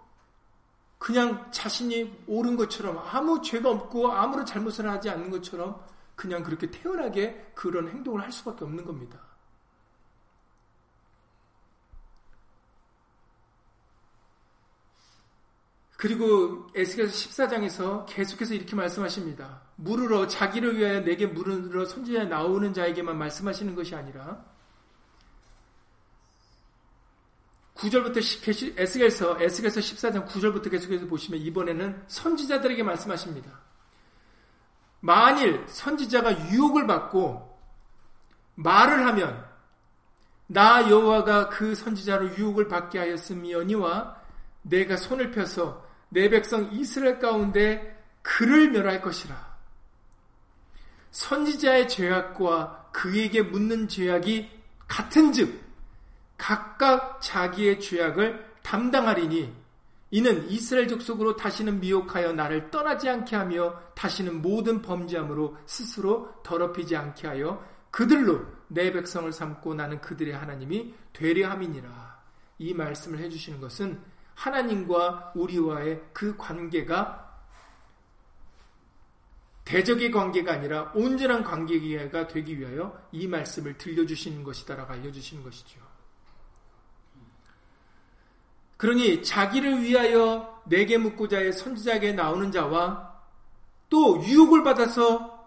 [0.98, 5.82] 그냥 자신이 옳은 것처럼 아무 죄가 없고 아무런 잘못을 하지 않는 것처럼
[6.14, 9.25] 그냥 그렇게 태연하게 그런 행동을 할 수밖에 없는 겁니다.
[15.96, 19.62] 그리고 에스겔서 14장에서 계속해서 이렇게 말씀하십니다.
[19.76, 24.44] 물으러 자기를 위하여 내게 물으러 선지자에 나오는 자에게만 말씀하시는 것이 아니라
[27.76, 33.50] 9절부터 에스겔서 에스겔서 14장 9절부터 계속해서 보시면 이번에는 선지자들에게 말씀하십니다.
[35.00, 37.58] 만일 선지자가 유혹을 받고
[38.54, 39.46] 말을 하면
[40.46, 44.22] 나 여호와가 그 선지자로 유혹을 받게 하였음이니와
[44.62, 49.56] 내가 손을 펴서 내 백성 이스라엘 가운데 그를 멸할 것이라.
[51.10, 54.50] 선지자의 죄악과 그에게 묻는 죄악이
[54.86, 55.60] 같은 즉
[56.36, 59.52] 각각 자기의 죄악을 담당하리니
[60.10, 67.26] 이는 이스라엘 족속으로 다시는 미혹하여 나를 떠나지 않게 하며 다시는 모든 범죄함으로 스스로 더럽히지 않게
[67.26, 72.16] 하여 그들로 내 백성을 삼고 나는 그들의 하나님이 되려 함이니라.
[72.58, 74.00] 이 말씀을 해주시는 것은
[74.36, 77.24] 하나님과 우리와의 그 관계가
[79.64, 85.80] 대적의 관계가 아니라 온전한 관계가 되기 위하여 이 말씀을 들려주시는 것이다라고 알려주시는 것이죠.
[88.76, 93.16] 그러니 자기를 위하여 내게 묻고자의 선지자에게 나오는 자와
[93.88, 95.46] 또 유혹을 받아서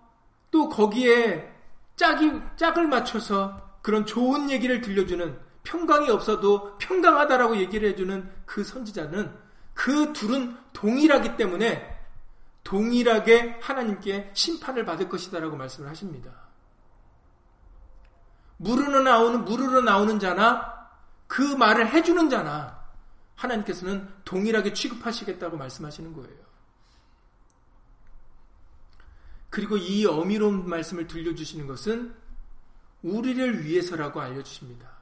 [0.52, 1.54] 또 거기에
[1.95, 9.38] 짝이, 짝을 맞춰서 그런 좋은 얘기를 들려주는 평강이 없어도 평강하다라고 얘기를 해주는 그 선지자는
[9.75, 11.97] 그 둘은 동일하기 때문에
[12.63, 16.32] 동일하게 하나님께 심판을 받을 것이다라고 말씀을 하십니다.
[18.58, 20.89] 물으러 나오는 물으러 나오는 자나
[21.27, 22.84] 그 말을 해주는 자나
[23.36, 26.39] 하나님께서는 동일하게 취급하시겠다고 말씀하시는 거예요.
[29.51, 32.15] 그리고 이 어미로운 말씀을 들려주시는 것은
[33.03, 34.98] 우리를 위해서라고 알려주십니다.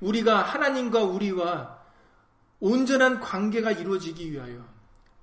[0.00, 1.82] 우리가 하나님과 우리와
[2.60, 4.64] 온전한 관계가 이루어지기 위하여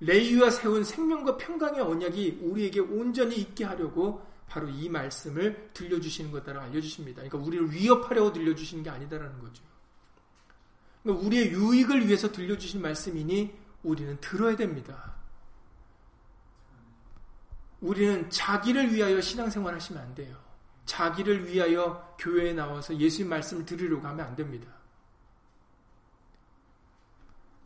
[0.00, 7.22] 레이와 세운 생명과 평강의 언약이 우리에게 온전히 있게 하려고 바로 이 말씀을 들려주시는 것다라 알려주십니다.
[7.22, 9.62] 그러니까 우리를 위협하려고 들려주시는 게 아니다라는 거죠.
[11.02, 15.14] 그러니까 우리의 유익을 위해서 들려주신 말씀이니 우리는 들어야 됩니다.
[17.80, 20.41] 우리는 자기를 위하여 신앙생활 하시면 안 돼요.
[20.92, 24.70] 자기를 위하여 교회에 나와서 예수님 말씀을 들으려고 하면 안 됩니다.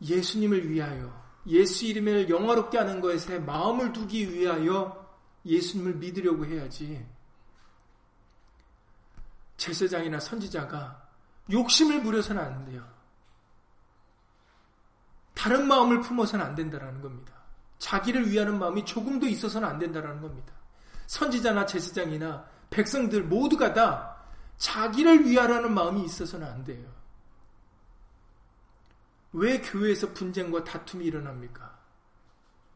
[0.01, 5.13] 예수님을 위하여 예수 이름을 영화롭게 하는 것에 마음을 두기 위하여
[5.45, 7.05] 예수님을 믿으려고 해야지.
[9.57, 11.09] 제사장이나 선지자가
[11.51, 12.87] 욕심을 부려서는 안 돼요.
[15.33, 17.33] 다른 마음을 품어서는 안 된다라는 겁니다.
[17.79, 20.53] 자기를 위하는 마음이 조금도 있어서는 안 된다라는 겁니다.
[21.07, 24.17] 선지자나 제사장이나 백성들 모두가 다
[24.57, 26.85] 자기를 위하라는 마음이 있어서는 안 돼요.
[29.33, 31.77] 왜 교회에서 분쟁과 다툼이 일어납니까?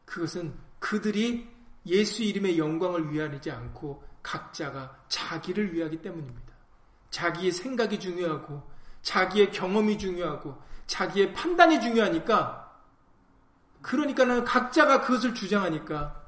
[0.04, 1.50] 그것은 그들이
[1.86, 6.52] 예수 이름의 영광을 위하지 않고 각자가 자기를 위하기 때문입니다.
[7.10, 8.62] 자기의 생각이 중요하고
[9.02, 12.62] 자기의 경험이 중요하고 자기의 판단이 중요하니까
[13.82, 16.22] 그러니까는 각자가 그것을 주장하니까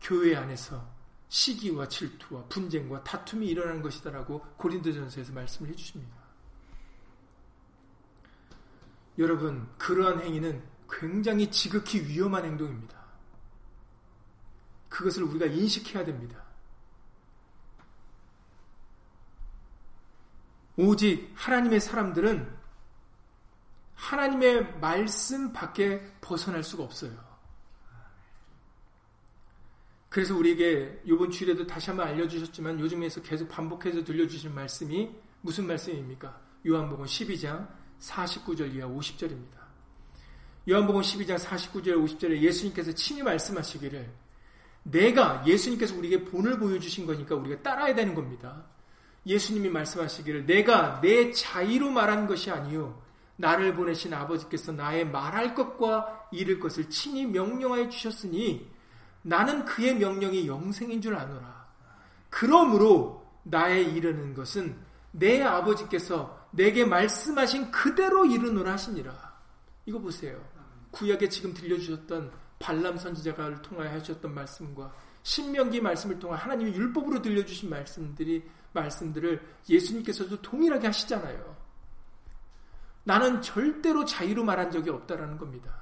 [0.00, 0.82] 교회 안에서
[1.30, 6.12] 시기와 질투와 분쟁과 다툼이 일어나는 것이다라고 고린도전서에서 말씀을 해주십니다.
[9.16, 12.98] 여러분 그러한 행위는 굉장히 지극히 위험한 행동입니다.
[14.88, 16.42] 그것을 우리가 인식해야 됩니다.
[20.76, 22.58] 오직 하나님의 사람들은
[23.94, 27.29] 하나님의 말씀 밖에 벗어날 수가 없어요.
[30.10, 35.08] 그래서 우리에게 이번 주일에도 다시 한번 알려주셨지만 요즘에서 계속 반복해서 들려주신 말씀이
[35.40, 36.36] 무슨 말씀입니까?
[36.66, 37.68] 요한복음 12장
[38.00, 39.60] 49절 이하 50절입니다.
[40.68, 44.10] 요한복음 12장 49절 50절에 예수님께서 친히 말씀하시기를
[44.82, 48.64] 내가 예수님께서 우리에게 본을 보여주신 거니까 우리가 따라야 되는 겁니다.
[49.24, 53.00] 예수님이 말씀하시기를 내가 내 자의로 말한 것이 아니요
[53.36, 58.68] 나를 보내신 아버지께서 나의 말할 것과 이를 것을 친히 명령하여 주셨으니
[59.22, 61.66] 나는 그의 명령이 영생인 줄 아노라.
[62.28, 64.76] 그러므로 나의 이르는 것은
[65.12, 69.38] 내 아버지께서 내게 말씀하신 그대로 이르노라 하시니라.
[69.86, 70.40] 이거 보세요.
[70.90, 78.48] 구약에 지금 들려주셨던 발람 선지자가 통하여 하셨던 말씀과 신명기 말씀을 통해 하나님의 율법으로 들려주신 말씀들이
[78.72, 81.56] 말씀들을 예수님께서도 동일하게 하시잖아요.
[83.04, 85.79] 나는 절대로 자유로 말한 적이 없다라는 겁니다.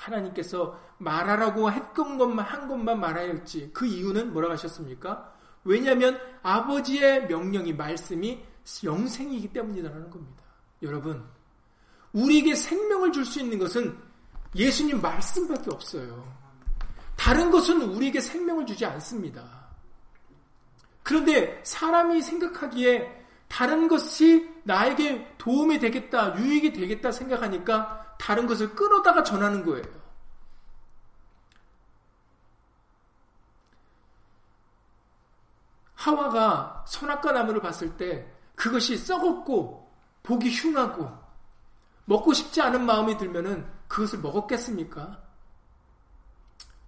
[0.00, 3.70] 하나님께서 말하라고 했던 것만 한 것만 말하였지.
[3.72, 5.32] 그 이유는 뭐라고 하셨습니까?
[5.64, 8.42] 왜냐하면 아버지의 명령이 말씀이
[8.82, 10.42] 영생이기 때문이라는 겁니다.
[10.82, 11.24] 여러분,
[12.12, 13.96] 우리에게 생명을 줄 수 있는 것은
[14.54, 16.26] 예수님 말씀밖에 없어요.
[17.16, 19.44] 다른 것은 우리에게 생명을 주지 않습니다.
[21.02, 29.64] 그런데 사람이 생각하기에 다른 것이 나에게 도움이 되겠다, 유익이 되겠다 생각하니까 다른 것을 끌어다가 전하는
[29.64, 29.86] 거예요.
[35.94, 39.90] 하와가 선악과 나무를 봤을 때 그것이 썩었고
[40.22, 41.10] 보기 흉하고
[42.04, 45.22] 먹고 싶지 않은 마음이 들면은 그것을 먹었겠습니까?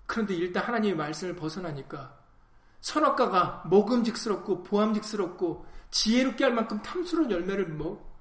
[0.07, 2.14] 그런데 일단 하나님의 말씀을 벗어나니까
[2.81, 8.21] 선악과가 먹음직스럽고 보암직스럽고 지혜롭게 할 만큼 탐스러운 열매를 먹,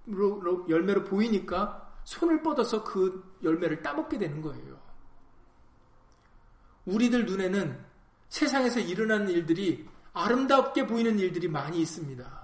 [0.69, 4.77] 열매로 보이니까 손을 뻗어서 그 열매를 따먹게 되는 거예요.
[6.85, 7.79] 우리들 눈에는
[8.27, 12.41] 세상에서 일어나는 일들이 아름답게 보이는 일들이 많이 있습니다.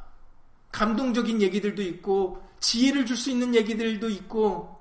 [0.71, 4.77] 감동적인 얘기들도 있고 지혜를 줄 수 있는 얘기들도 있고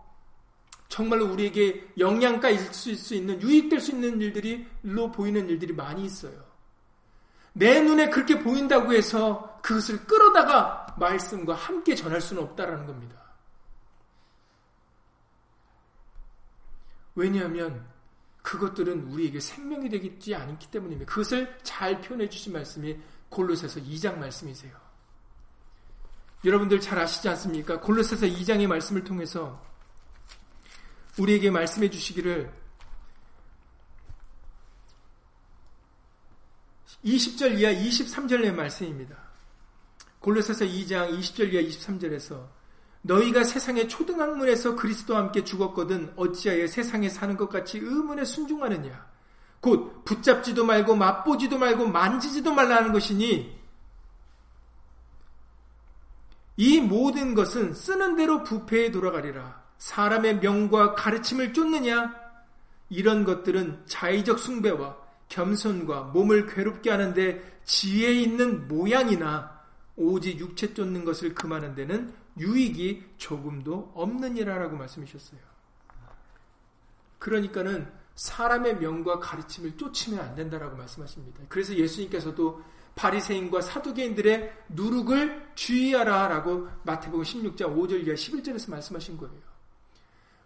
[0.89, 6.45] 정말로 우리에게 영양가 있을 수 있는 유익될 수 있는 일들이 로 보이는 일들이 많이 있어요.
[7.55, 13.26] 내 눈에 그렇게 보인다고 해서 그것을 끌어다가 말씀과 함께 전할 수는 없다라는 겁니다.
[17.17, 17.85] 왜냐하면
[18.43, 21.11] 그것들은 우리에게 생명이 되지 않기 때문입니다.
[21.11, 22.97] 그것을 잘 표현해 주신 말씀이
[23.29, 24.73] 골로새서 2장 말씀이세요.
[26.45, 27.81] 여러분들 잘 아시지 않습니까?
[27.81, 29.61] 골로새서 2장의 말씀을 통해서
[31.19, 32.53] 우리에게 말씀해 주시기를
[37.05, 39.17] 20절 이하 23절의 말씀입니다.
[40.21, 42.56] 골로새서 2장 20절 이하 23절에서
[43.07, 49.07] 너희가 세상의 초등학문에서 그리스도와 함께 죽었거든 어찌하여 세상에 사는 것 같이 의문에 순종하느냐
[49.61, 53.57] 곧 붙잡지도 말고 맛보지도 말고 만지지도 말라는 것이니
[56.59, 62.15] 이 모든 것은 쓰는 대로 부패에 돌아가리라 사람의 명과 가르침을 쫓느냐?
[62.89, 64.97] 이런 것들은 자의적 숭배와
[65.29, 69.61] 겸손과 몸을 괴롭게 하는데 지혜 있는 모양이나
[69.97, 75.41] 오직 육체 쫓는 것을 금하는 데는 유익이 조금도 없느니라라고 말씀하셨어요.
[77.19, 81.43] 그러니까는 사람의 명과 가르침을 쫓으면 안 된다라고 말씀하십니다.
[81.49, 82.63] 그래서 예수님께서도
[82.95, 89.35] 바리새인과 사두개인들의 누룩을 주의하라라고 마태복음 16장 5절 이하 11절에서 말씀하신 거예요.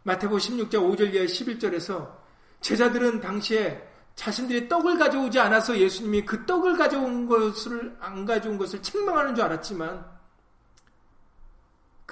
[0.03, 2.18] 마태복음 16장 5절 이하 11절에서
[2.61, 9.35] 제자들은 당시에 자신들이 떡을 가져오지 않아서 예수님이 그 떡을 가져온 것을 안 가져온 것을 책망하는
[9.35, 10.19] 줄 알았지만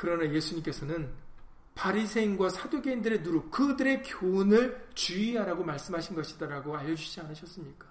[0.01, 1.11] 그러나 예수님께서는
[1.75, 7.85] 바리새인과 사두개인들의 누룩 그들의 교훈을 주의하라고 말씀하신 것이다라고 알려주시지 않으셨습니까?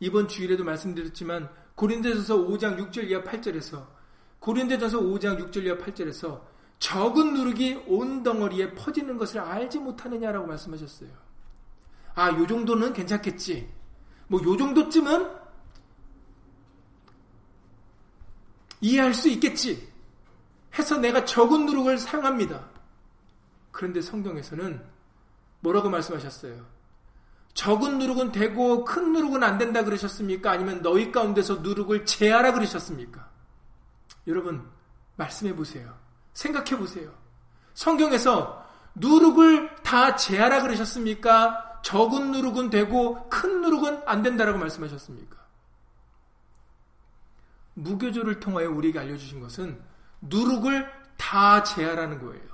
[0.00, 3.86] 이번 주일에도 말씀드렸지만 고린도전서 5장 6절 이하 8절에서
[4.38, 6.40] 고린도전서 5장 6절 이하 8절에서
[6.78, 11.10] 적은 누룩이 온 덩어리에 퍼지는 것을 알지 못하느냐라고 말씀하셨어요.
[12.14, 13.68] 아, 요 정도는 괜찮겠지.
[14.28, 15.30] 뭐, 요 정도쯤은
[18.80, 19.97] 이해할 수 있겠지.
[20.78, 22.68] 해서 내가 적은 누룩을 사용합니다.
[23.70, 24.84] 그런데 성경에서는
[25.60, 26.64] 뭐라고 말씀하셨어요?
[27.54, 30.50] 적은 누룩은 되고 큰 누룩은 안 된다 그러셨습니까?
[30.50, 33.28] 아니면 너희 가운데서 누룩을 제하라 그러셨습니까?
[34.28, 34.64] 여러분,
[35.16, 35.98] 말씀해 보세요.
[36.34, 37.12] 생각해 보세요.
[37.74, 38.64] 성경에서
[38.94, 41.80] 누룩을 다 제하라 그러셨습니까?
[41.82, 45.36] 적은 누룩은 되고 큰 누룩은 안 된다라고 말씀하셨습니까?
[47.74, 49.80] 무교조를 통하여 우리에게 알려주신 것은
[50.20, 52.48] 누룩을 다 제하라는 거예요.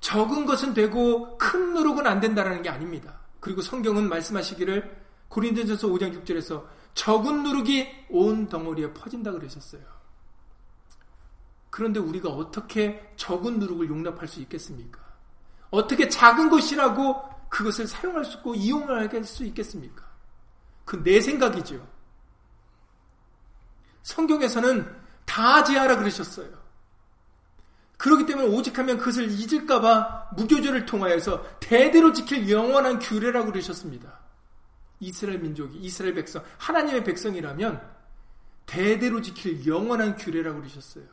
[0.00, 3.20] 적은 것은 되고 큰 누룩은 안 된다라는 게 아닙니다.
[3.40, 9.82] 그리고 성경은 말씀하시기를 고린도전서 5장 6절에서 적은 누룩이 온 덩어리에 퍼진다 그러셨어요.
[11.70, 15.00] 그런데 우리가 어떻게 적은 누룩을 용납할 수 있겠습니까?
[15.70, 20.04] 어떻게 작은 것이라고 그것을 사용할 수 있고 이용할 수 있겠습니까?
[20.84, 21.86] 그 내 생각이죠.
[24.02, 26.64] 성경에서는 다 제하라 그러셨어요.
[27.96, 34.20] 그렇기 때문에 오직하면 그것을 잊을까봐 무교절을 통하여서 대대로 지킬 영원한 규례라고 그러셨습니다.
[35.00, 37.94] 이스라엘 민족이, 이스라엘 백성, 하나님의 백성이라면
[38.66, 41.04] 대대로 지킬 영원한 규례라고 그러셨어요.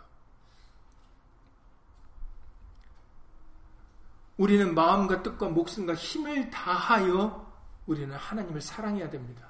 [4.38, 7.52] 우리는 마음과 뜻과 목숨과 힘을 다하여
[7.86, 9.48] 우리는 하나님을 사랑해야 됩니다.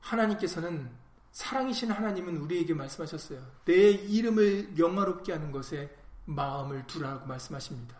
[0.00, 0.90] 하나님께서는
[1.32, 3.42] 사랑이신 하나님은 우리에게 말씀하셨어요.
[3.64, 5.94] 내 이름을 영화롭게 하는 것에
[6.26, 7.96] 마음을 두라고 말씀하십니다.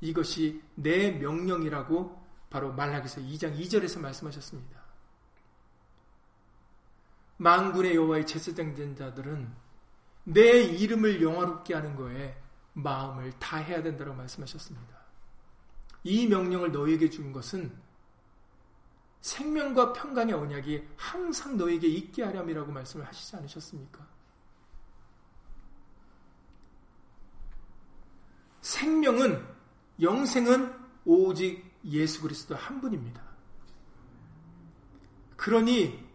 [0.00, 4.80] 이것이 내 명령이라고 바로 말라기서 2장 2절에서 말씀하셨습니다.
[7.36, 9.52] 만군의 여호와의 제사장 된 자들은
[10.24, 12.36] 내 이름을 영화롭게 하는 거에
[12.72, 14.96] 마음을 다해야 된다고 말씀하셨습니다.
[16.04, 17.70] 이 명령을 너에게 준 것은
[19.26, 24.06] 생명과 평강의 언약이 항상 너에게 있게 하렴이라고 말씀을 하시지 않으셨습니까?
[28.60, 29.44] 생명은
[30.00, 30.72] 영생은
[31.04, 33.20] 오직 예수 그리스도 한 분입니다.
[35.36, 36.08] 그러니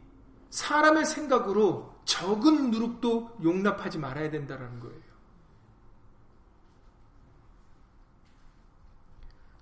[0.50, 5.02] 사람의 생각으로 적은 누룩도 용납하지 말아야 된다는 거예요.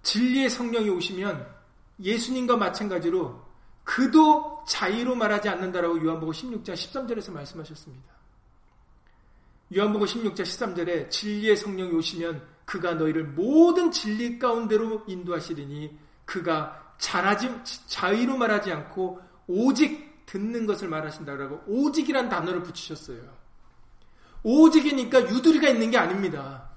[0.03, 1.58] 진리의 성령이 오시면
[2.01, 3.47] 예수님과 마찬가지로
[3.83, 8.13] 그도 자유로 말하지 않는다라고 요한복음 16장 13절에서 말씀하셨습니다.
[9.75, 17.49] 요한복음 16장 13절에 진리의 성령이 오시면 그가 너희를 모든 진리 가운데로 인도하시리니 그가 잘하지
[17.87, 23.19] 자유로 말하지 않고 오직 듣는 것을 말하신다라고 오직이란 단어를 붙이셨어요.
[24.43, 26.69] 오직이니까 유두리가 있는 게 아닙니다.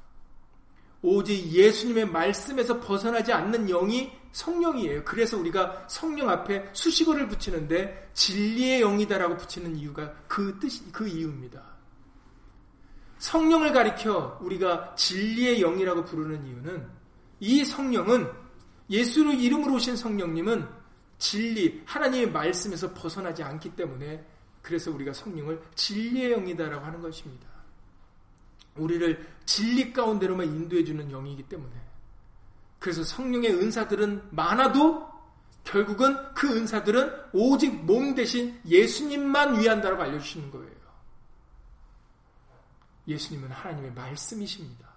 [1.02, 5.04] 오직 예수님의 말씀에서 벗어나지 않는 영이 성령이에요.
[5.04, 11.62] 그래서 우리가 성령 앞에 수식어를 붙이는데 진리의 영이다라고 붙이는 이유가 그 뜻이 그 이유입니다.
[13.18, 16.88] 성령을 가리켜 우리가 진리의 영이라고 부르는 이유는
[17.40, 18.28] 이 성령은
[18.90, 20.66] 예수의 이름으로 오신 성령님은
[21.18, 24.26] 진리 하나님의 말씀에서 벗어나지 않기 때문에
[24.60, 27.46] 그래서 우리가 성령을 진리의 영이다라고 하는 것입니다.
[28.76, 31.91] 우리를 진리 가운데로만 인도해 주는 영이기 때문에
[32.82, 35.08] 그래서 성령의 은사들은 많아도
[35.62, 40.72] 결국은 그 은사들은 오직 몸 대신 예수님만 위한다라고 알려주시는 거예요.
[43.06, 44.90] 예수님은 하나님의 말씀이십니다.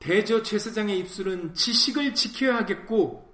[0.00, 3.25] 대저 제사장의 입술은 지식을 지켜야 하겠고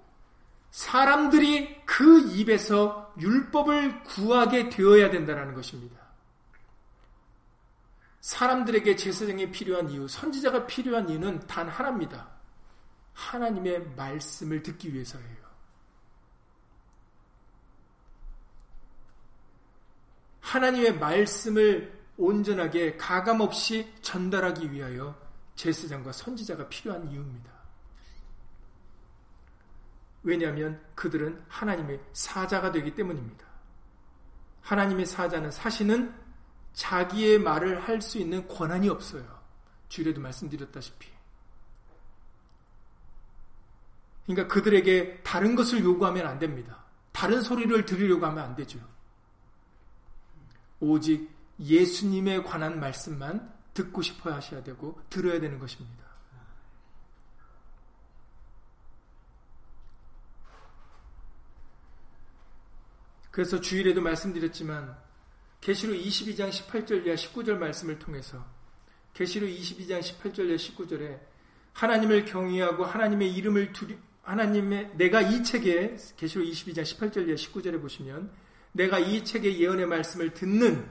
[0.73, 6.01] 사람들이 그 입에서 율법을 구하게 되어야 된다는 것입니다.
[8.21, 12.27] 사람들에게 제사장이 필요한 이유, 선지자가 필요한 이유는 단 하나입니다.
[13.13, 15.43] 하나님의 말씀을 듣기 위해서예요.
[20.39, 25.15] 하나님의 말씀을 온전하게 가감없이 전달하기 위하여
[25.55, 27.52] 제사장과 선지자가 필요한 이유입니다.
[30.23, 33.45] 왜냐하면 그들은 하나님의 사자가 되기 때문입니다.
[34.61, 36.13] 하나님의 사자는 사실은
[36.73, 39.41] 자기의 말을 할 수 있는 권한이 없어요.
[39.89, 41.11] 주일에도 말씀드렸다시피.
[44.25, 46.83] 그러니까 그들에게 다른 것을 요구하면 안 됩니다.
[47.11, 48.79] 다른 소리를 들으려고 하면 안 되죠.
[50.79, 56.03] 오직 예수님에 관한 말씀만 듣고 싶어 하셔야 되고 들어야 되는 것입니다.
[63.33, 64.95] 그래서 주일에도 말씀드렸지만
[65.59, 68.45] 계시록 22장 18절 이하 19절 말씀을 통해서
[69.15, 71.19] 계시록 22장 18절 이하 19절에
[71.73, 78.31] 하나님을 경외하고 하나님의 이름을 두리 하나님의 내가 이 책에 계시록 22장 18절 이하 19절에 보시면
[78.71, 80.87] 내가 이 책의 예언의 말씀을 듣는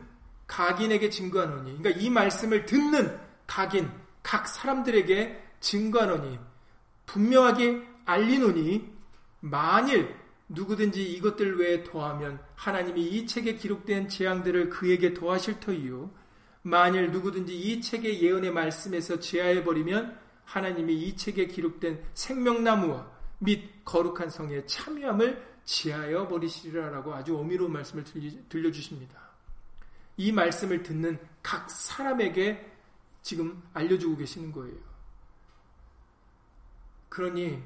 [0.49, 3.88] 각인에게 증거하노니 그러니까 이 말씀을 듣는 각인
[4.24, 6.40] 각 사람들에게 증거하노니
[7.07, 8.93] 분명하게 알리노니
[9.38, 10.22] 만일
[10.53, 16.11] 누구든지 이것들 외에 더하면 하나님이 이 책에 기록된 재앙들을 그에게 더하실 터이요.
[16.63, 24.31] 만일 누구든지 이 책의 예언의 말씀에서 제하해 버리면 하나님이 이 책에 기록된 생명나무와 및 거룩한
[24.31, 28.05] 성의 참여함을 지하여 버리시리라라고 아주 어미로운 말씀을
[28.49, 29.21] 들려주십니다.
[30.19, 32.71] 이 말씀을 듣는 각 사람에게
[33.23, 34.77] 지금 알려주고 계시는 거예요.
[37.09, 37.63] 그러니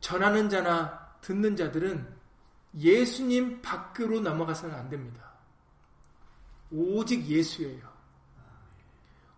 [0.00, 2.20] 전하는 자나 듣는 자들은
[2.78, 5.30] 예수님 밖으로 넘어가서는 안 됩니다.
[6.70, 7.90] 오직 예수예요.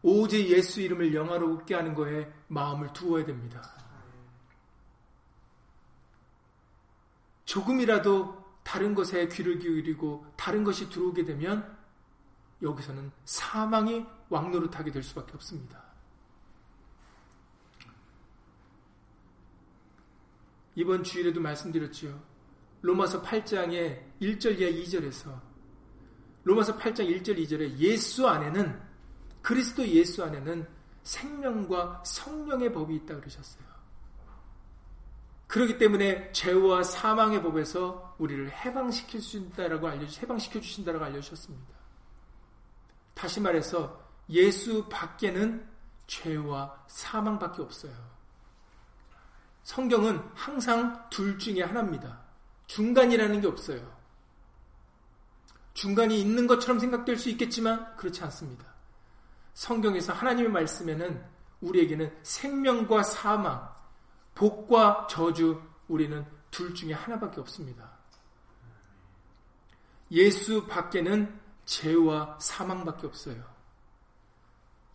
[0.03, 3.62] 오직 예수 이름을 영화롭게 하는 거에 마음을 두어야 됩니다.
[7.45, 11.76] 조금이라도 다른 것에 귀를 기울이고 다른 것이 들어오게 되면
[12.62, 15.82] 여기서는 사망이 왕노릇하게 될 수밖에 없습니다.
[20.75, 22.18] 이번 주일에도 말씀드렸지요.
[22.83, 25.41] 로마서 8장의 1절 이하 2절에서
[26.45, 28.81] 로마서 8장 1절 2절에 예수 안에는
[29.43, 30.66] 그리스도 예수 안에는
[31.03, 33.64] 생명과 성령의 법이 있다 그러셨어요.
[35.47, 41.75] 그렇기 때문에 죄와 사망의 법에서 우리를 해방시킬 수 있다라고 알려 해방시켜 주신다라고 알려 주셨습니다.
[43.14, 44.01] 다시 말해서
[44.31, 45.68] 예수 밖에는
[46.07, 47.93] 죄와 사망밖에 없어요.
[49.62, 52.20] 성경은 항상 둘 중에 하나입니다.
[52.66, 53.92] 중간이라는 게 없어요.
[55.74, 58.64] 중간이 있는 것처럼 생각될 수 있겠지만 그렇지 않습니다.
[59.54, 61.24] 성경에서 하나님의 말씀에는
[61.60, 63.68] 우리에게는 생명과 사망,
[64.34, 67.90] 복과 저주, 우리는 둘 중에 하나밖에 없습니다.
[70.10, 73.42] 예수 밖에는 죄와 사망밖에 없어요.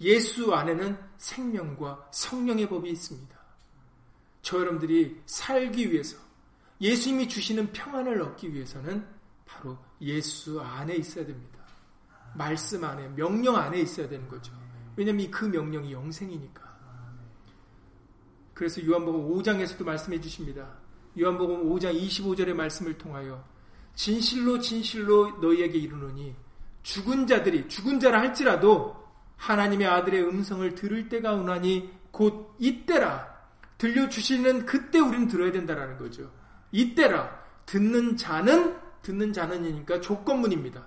[0.02, 3.37] 예수 안에는 생명과 성령의 법이 있습니다.
[4.48, 6.16] 저 여러분들이 살기 위해서
[6.80, 9.06] 예수님이 주시는 평안을 얻기 위해서는
[9.46, 11.60] 바로 예수 안에 있어야 됩니다.
[12.34, 14.54] 말씀 안에, 명령 안에 있어야 되는 거죠.
[14.96, 16.64] 왜냐하면 그 명령이 영생이니까.
[18.54, 20.78] 그래서 요한복음 5장에서도 말씀해 주십니다.
[21.20, 23.44] 요한복음 5장 25절의 말씀을 통하여
[23.96, 26.34] 진실로 진실로 너희에게 이르노니
[26.84, 28.96] 죽은 자들이 죽은 자라 할지라도
[29.36, 33.37] 하나님의 아들의 음성을 들을 때가 오나니 곧 이때라
[33.78, 36.32] 들려주시는 그때 우리는 들어야 된다라는 거죠.
[36.72, 40.86] 이때라 듣는 자는 듣는 자는이니까 조건문입니다.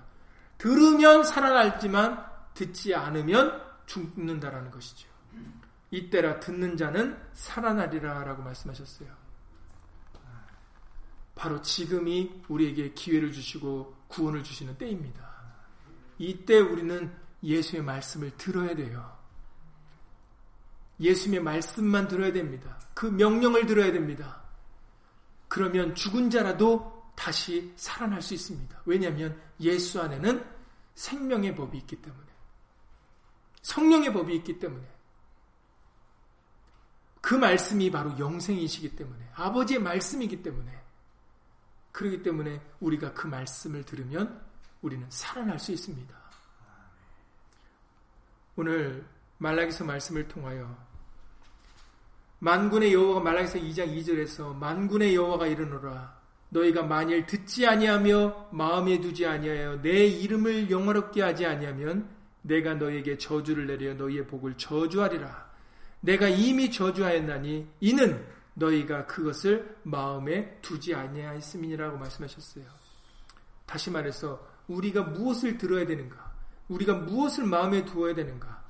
[0.57, 2.23] 들으면 살아날지만
[2.53, 5.09] 듣지 않으면 죽는다라는 것이죠.
[5.89, 9.09] 이때라 듣는 자는 살아나리라 라고 말씀하셨어요.
[11.35, 15.29] 바로 지금이 우리에게 기회를 주시고 구원을 주시는 때입니다.
[16.19, 17.11] 이때 우리는
[17.43, 19.20] 예수의 말씀을 들어야 돼요.
[21.01, 22.79] 예수님의 말씀만 들어야 됩니다.
[22.93, 24.41] 그 명령을 들어야 됩니다.
[25.47, 28.81] 그러면 죽은 자라도 다시 살아날 수 있습니다.
[28.85, 30.45] 왜냐하면 예수 안에는
[30.95, 32.31] 생명의 법이 있기 때문에.
[33.61, 34.87] 성령의 법이 있기 때문에.
[37.19, 39.29] 그 말씀이 바로 영생이시기 때문에.
[39.35, 40.81] 아버지의 말씀이기 때문에.
[41.91, 44.41] 그렇기 때문에 우리가 그 말씀을 들으면
[44.81, 46.15] 우리는 살아날 수 있습니다.
[48.55, 49.05] 오늘
[49.37, 50.90] 말라기서 말씀을 통하여
[52.43, 56.19] 만군의 여호와가 말라기서 2장 2절에서 만군의 여호와가 이르노라
[56.49, 62.09] 너희가 만일 듣지 아니하며 마음에 두지 아니하여 내 이름을 영화롭게 하지 아니하면
[62.41, 65.51] 내가 너희에게 저주를 내려 너희의 복을 저주하리라.
[66.01, 68.25] 내가 이미 저주하였나니 이는
[68.55, 72.65] 너희가 그것을 마음에 두지 아니하였음이라고 말씀하셨어요.
[73.67, 76.31] 다시 말해서 우리가 무엇을 들어야 되는가?
[76.69, 78.60] 우리가 무엇을 마음에 두어야 되는가?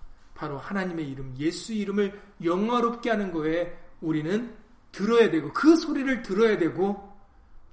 [0.41, 4.57] 바로 하나님의 이름, 예수 이름을 영화롭게 하는 거에 우리는
[4.91, 7.15] 들어야 되고 그 소리를 들어야 되고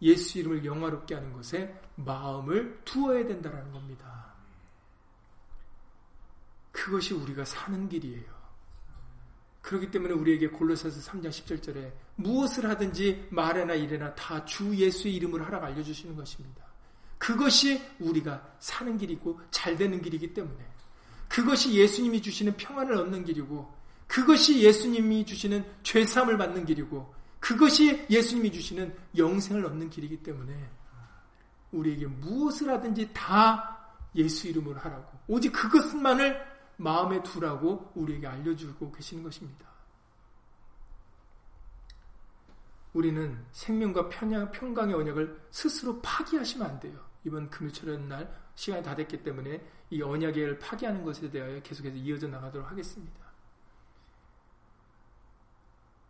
[0.02, 4.34] 예수 이름을 영화롭게 하는 것에 마음을 두어야 된다는 겁니다.
[6.70, 8.36] 그것이 우리가 사는 길이에요.
[9.62, 15.64] 그렇기 때문에 우리에게 골로새서 3장 17절에 무엇을 하든지 말에나 일에나 다 주 예수의 이름을 하라고
[15.64, 16.66] 알려주시는 것입니다.
[17.16, 20.77] 그것이 우리가 사는 길이고 잘 되는 길이기 때문에
[21.28, 23.72] 그것이 예수님이 주시는 평안을 얻는 길이고
[24.06, 30.70] 그것이 예수님이 주시는 죄사함을 받는 길이고 그것이 예수님이 주시는 영생을 얻는 길이기 때문에
[31.72, 33.78] 우리에게 무엇을 하든지 다
[34.14, 36.42] 예수 이름으로 하라고 오직 그것만을
[36.76, 39.68] 마음에 두라고 우리에게 알려주고 계시는 것입니다.
[42.94, 46.98] 우리는 생명과 평강의 언약을 스스로 파기하시면 안 돼요.
[47.24, 52.68] 이번 금요철의 날 시간이 다 됐기 때문에 이 언약을 파기하는 것에 대하여 계속해서 이어져 나가도록
[52.68, 53.14] 하겠습니다.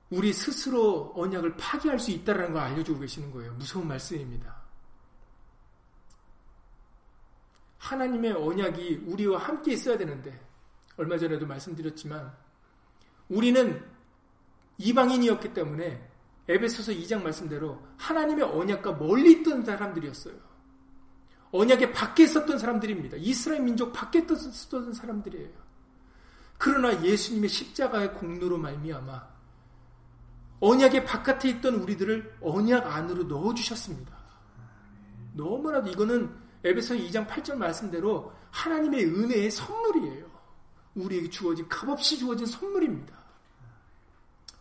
[0.09, 3.53] 우리 스스로 언약을 파기할 수 있다는 걸 알려주고 계시는 거예요.
[3.53, 4.57] 무서운 말씀입니다.
[7.77, 10.41] 하나님의 언약이 우리와 함께 있어야 되는데,
[10.97, 12.35] 얼마 전에도 말씀드렸지만,
[13.29, 13.87] 우리는
[14.79, 16.11] 이방인이었기 때문에,
[16.49, 20.48] 에베소서 2장 말씀대로 하나님의 언약과 멀리 있던 사람들이었어요.
[21.51, 23.17] 언약의 밖에 있었던 사람들입니다.
[23.19, 25.51] 이스라엘 민족 밖에 있었던 사람들이에요.
[26.59, 29.39] 그러나 예수님의 십자가의 공로로 말미암아
[30.61, 34.17] 언약의 바깥에 있던 우리들을 언약 안으로 넣어 주셨습니다.
[35.35, 36.35] 너무나도 이거는
[36.65, 40.29] 에베소 2장 8절 말씀대로 하나님의 은혜의 선물이에요.
[40.97, 43.17] 우리에게 주어진 값없이 주어진 선물입니다.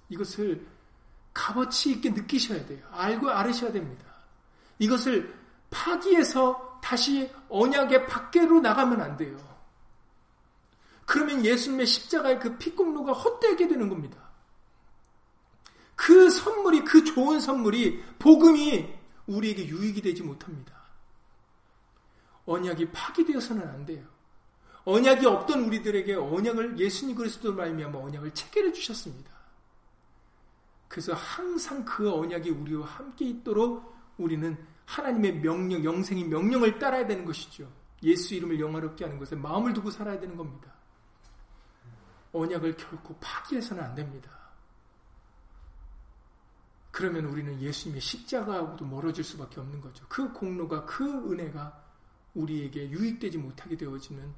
[0.09, 0.65] 이것을
[1.33, 2.85] 값어치 있게 느끼셔야 돼요.
[2.91, 4.05] 알고 알으셔야 됩니다.
[4.77, 5.33] 이것을
[5.69, 9.37] 파기해서 다시 언약의 밖으로 나가면 안 돼요.
[11.05, 14.17] 그러면 예수님의 십자가의 그 피공로가 헛되게 되는 겁니다.
[15.97, 18.87] 그 선물이, 그 좋은 선물이, 복음이
[19.25, 20.81] 우리에게 유익이 되지 못합니다.
[22.45, 24.05] 언약이 파기되어서는 안 돼요.
[24.85, 29.29] 언약이 없던 우리들에게 언약을 예수님 그리스도로 말미암아 언약을 체결해 주셨습니다.
[30.87, 34.57] 그래서 항상 그 언약이 우리와 함께 있도록 우리는
[34.87, 37.71] 하나님의 명령, 영생의 명령을 따라야 되는 것이죠.
[38.03, 40.73] 예수 이름을 영화롭게 하는 것에 마음을 두고 살아야 되는 겁니다.
[42.31, 44.31] 언약을 결코 파기해서는 안 됩니다.
[46.91, 50.05] 그러면 우리는 예수님의 십자가하고도 멀어질 수밖에 없는 거죠.
[50.07, 51.83] 그 공로가 그 은혜가
[52.33, 54.33] 우리에게 유익되지 못하게 되어지는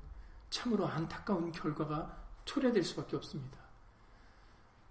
[0.49, 3.57] 참으로 안타까운 결과가 초래될 수밖에 없습니다.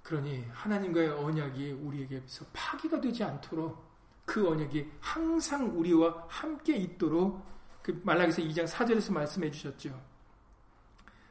[0.02, 3.87] 그러니 하나님과의 언약이 우리에게서 파기가 되지 않도록
[4.28, 7.42] 그 언약이 항상 우리와 함께 있도록
[7.82, 9.98] 그 말라기서 2장 4절에서 말씀해 주셨죠.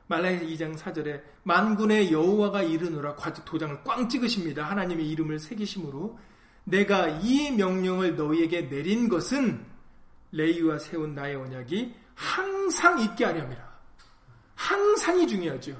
[0.07, 4.63] 말라기서 2장 4절에 만군의 여호와가 이르노라 도장을 꽝 찍으십니다.
[4.63, 6.17] 하나님의 이름을 새기심으로
[6.63, 9.63] 내가 이 명령을 너희에게 내린 것은
[10.31, 13.63] 레이와 세운 나의 언약이 항상 있게 하렵니다.
[14.55, 15.79] 항상이 중요하죠.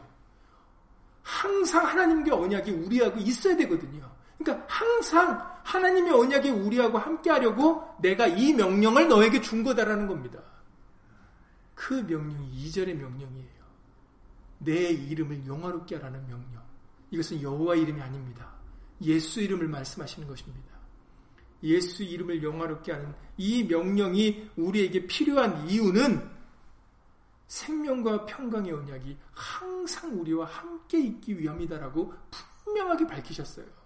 [1.24, 4.08] 항상 하나님께 언약이 우리하고 있어야 되거든요.
[4.38, 10.40] 그러니까 항상 하나님의 언약이 우리하고 함께 하려고 내가 이 명령을 너에게 준 거다라는 겁니다.
[11.76, 13.58] 그 명령이 2절의 명령이에요.
[14.60, 16.62] 내 이름을 영화롭게 하라는 명령.
[17.12, 18.50] 이것은 여호와 이름이 아닙니다.
[19.02, 20.78] 예수 이름을 말씀하시는 것입니다.
[21.64, 26.30] 예수 이름을 영화롭게 하는 이 명령이 우리에게 필요한 이유는
[27.48, 32.14] 생명과 평강의 언약이 항상 우리와 함께 있기 위함이다라고
[32.64, 33.77] 분명하게 밝히셨어요.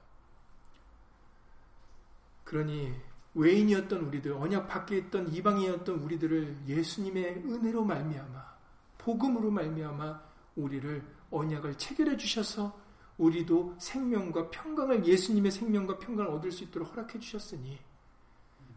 [2.51, 2.93] 그러니
[3.33, 8.45] 외인이었던 우리들, 언약 밖에 있던 이방인이었던 우리들을 예수님의 은혜로 말미암아
[8.97, 10.21] 복음으로 말미암아
[10.57, 12.77] 우리를 언약을 체결해 주셔서
[13.17, 17.79] 우리도 생명과 평강을 예수님의 생명과 평강을 얻을 수 있도록 허락해 주셨으니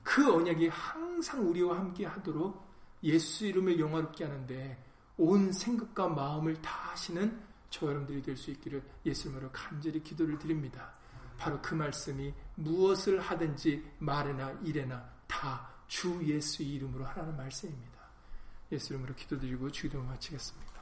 [0.05, 2.64] 그 언약이 항상 우리와 함께 하도록
[3.03, 4.85] 예수 이름을 영화롭게 하는데
[5.16, 10.93] 온 생각과 마음을 다 하시는 저 여러분들이 될 수 있기를 예수님으로 간절히 기도를 드립니다.
[11.37, 18.00] 바로 그 말씀이 무엇을 하든지 말이나 일에나 다 주 예수 이름으로 하라는 말씀입니다.
[18.72, 20.72] 예수 이름으로 기도드리고 주기도 마치겠습니다.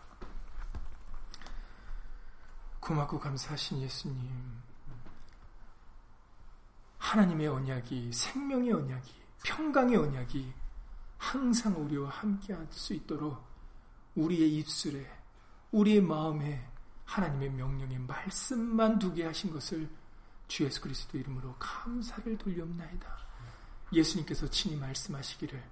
[2.81, 4.63] 고맙고 감사하신 예수님.
[6.99, 9.13] 하나님의 언약이, 생명의 언약이,
[9.45, 10.53] 평강의 언약이
[11.19, 13.45] 항상 우리와 함께 할 수 있도록
[14.15, 15.07] 우리의 입술에,
[15.73, 16.67] 우리의 마음에
[17.05, 19.89] 하나님의 명령의 말씀만 두게 하신 것을
[20.53, 23.17] 주 예수 그리스도 이름으로 감사를 돌려옵나이다.
[23.91, 25.63] 예수님께서 친히 말씀하시기를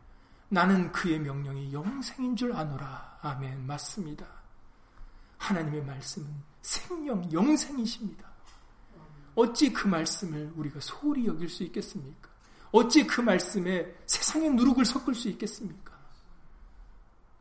[0.48, 3.18] 나는 그의 명령이 영생인 줄 아노라.
[3.20, 3.66] 아멘.
[3.66, 4.26] 맞습니다.
[5.36, 8.26] 하나님의 말씀은 생명, 영생이십니다.
[9.34, 12.30] 어찌 그 말씀을 우리가 소홀히 여길 수 있겠습니까?
[12.72, 15.92] 어찌 그 말씀에 세상의 누룩을 섞을 수 있겠습니까?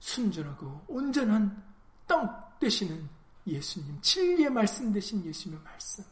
[0.01, 1.63] 순전하고 온전한
[2.05, 3.07] 떡 되시는
[3.47, 6.03] 예수님, 진리의 말씀 되신 예수님의 말씀.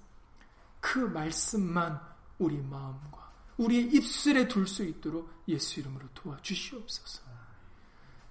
[0.88, 2.00] 그 말씀만
[2.40, 7.24] 우리 마음과 우리의 입술에 둘 수 있도록 예수 이름으로 도와주시옵소서.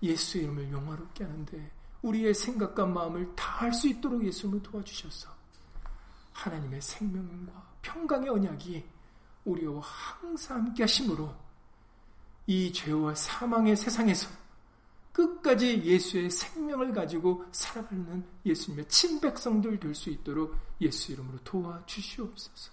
[0.03, 5.29] 예수 이름을 영화롭게 하는데 우리의 생각과 마음을 다 할 수 있도록 예수님을 도와주셔서
[6.33, 7.53] 하나님의 생명과
[7.83, 8.85] 평강의 언약이
[9.45, 11.35] 우리와 항상 함께 하심으로
[12.47, 14.29] 이 죄와 사망의 세상에서
[15.17, 22.71] 끝까지 예수의 생명을 가지고 살아가는 예수님의 친백성들 될 수 있도록 예수 이름으로 도와주시옵소서.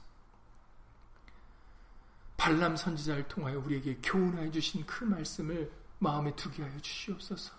[2.35, 7.53] 발람 선지자를 통하여 우리에게 교훈하여 주신 그 말씀을 마음에 두게 하여 주시옵소서.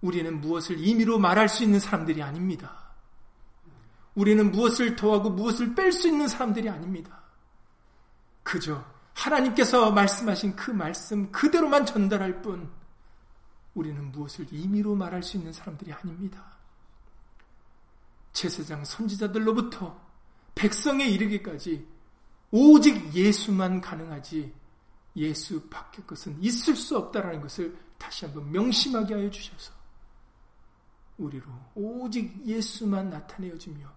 [0.00, 2.94] 우리는 무엇을 임의로 말할 수 있는 사람들이 아닙니다.
[4.14, 7.22] 우리는 무엇을 더하고 무엇을 뺄 수 있는 사람들이 아닙니다.
[8.42, 12.70] 그저 하나님께서 말씀하신 그 말씀 그대로만 전달할 뿐
[13.76, 16.56] 우리는 무엇을 임의로 말할 수 있는 사람들이 아닙니다.
[18.32, 20.00] 제사장 선지자들로부터
[20.54, 21.86] 백성에 이르기까지
[22.50, 24.52] 오직 예수만 가능하지
[25.16, 29.72] 예수 밖의 것은 있을 수 없다라는 것을 다시 한번 명심하게 하여 주셔서
[31.18, 33.94] 우리로 오직 예수만 나타내어지며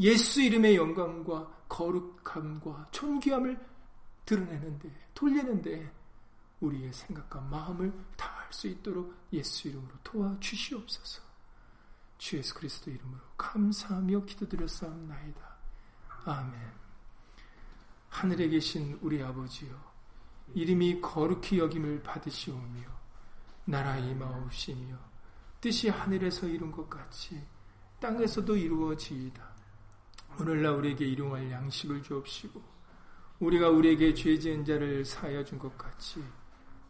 [0.00, 3.58] 예수 이름의 영광과 거룩함과 존귀함을
[4.24, 5.92] 드러내는데 돌리는데
[6.60, 11.22] 우리의 생각과 마음을 다할 수 있도록 예수 이름으로 도와주시옵소서.
[12.18, 15.56] 주 예수 그리스도 이름으로 감사하며 기도드렸사옵나이다.
[16.24, 16.72] 아멘.
[18.08, 19.68] 하늘에 계신 우리 아버지여
[20.54, 22.80] 이름이 거룩히 여김을 받으시오며
[23.66, 24.96] 나라 임하옵시며
[25.60, 27.44] 뜻이 하늘에서 이룬 것 같이
[28.00, 29.56] 땅에서도 이루어지이다.
[30.40, 32.62] 오늘날 우리에게 일용할 양식을 주옵시고
[33.40, 36.24] 우리가 우리에게 죄 지은 자를 사하여 준 것 같이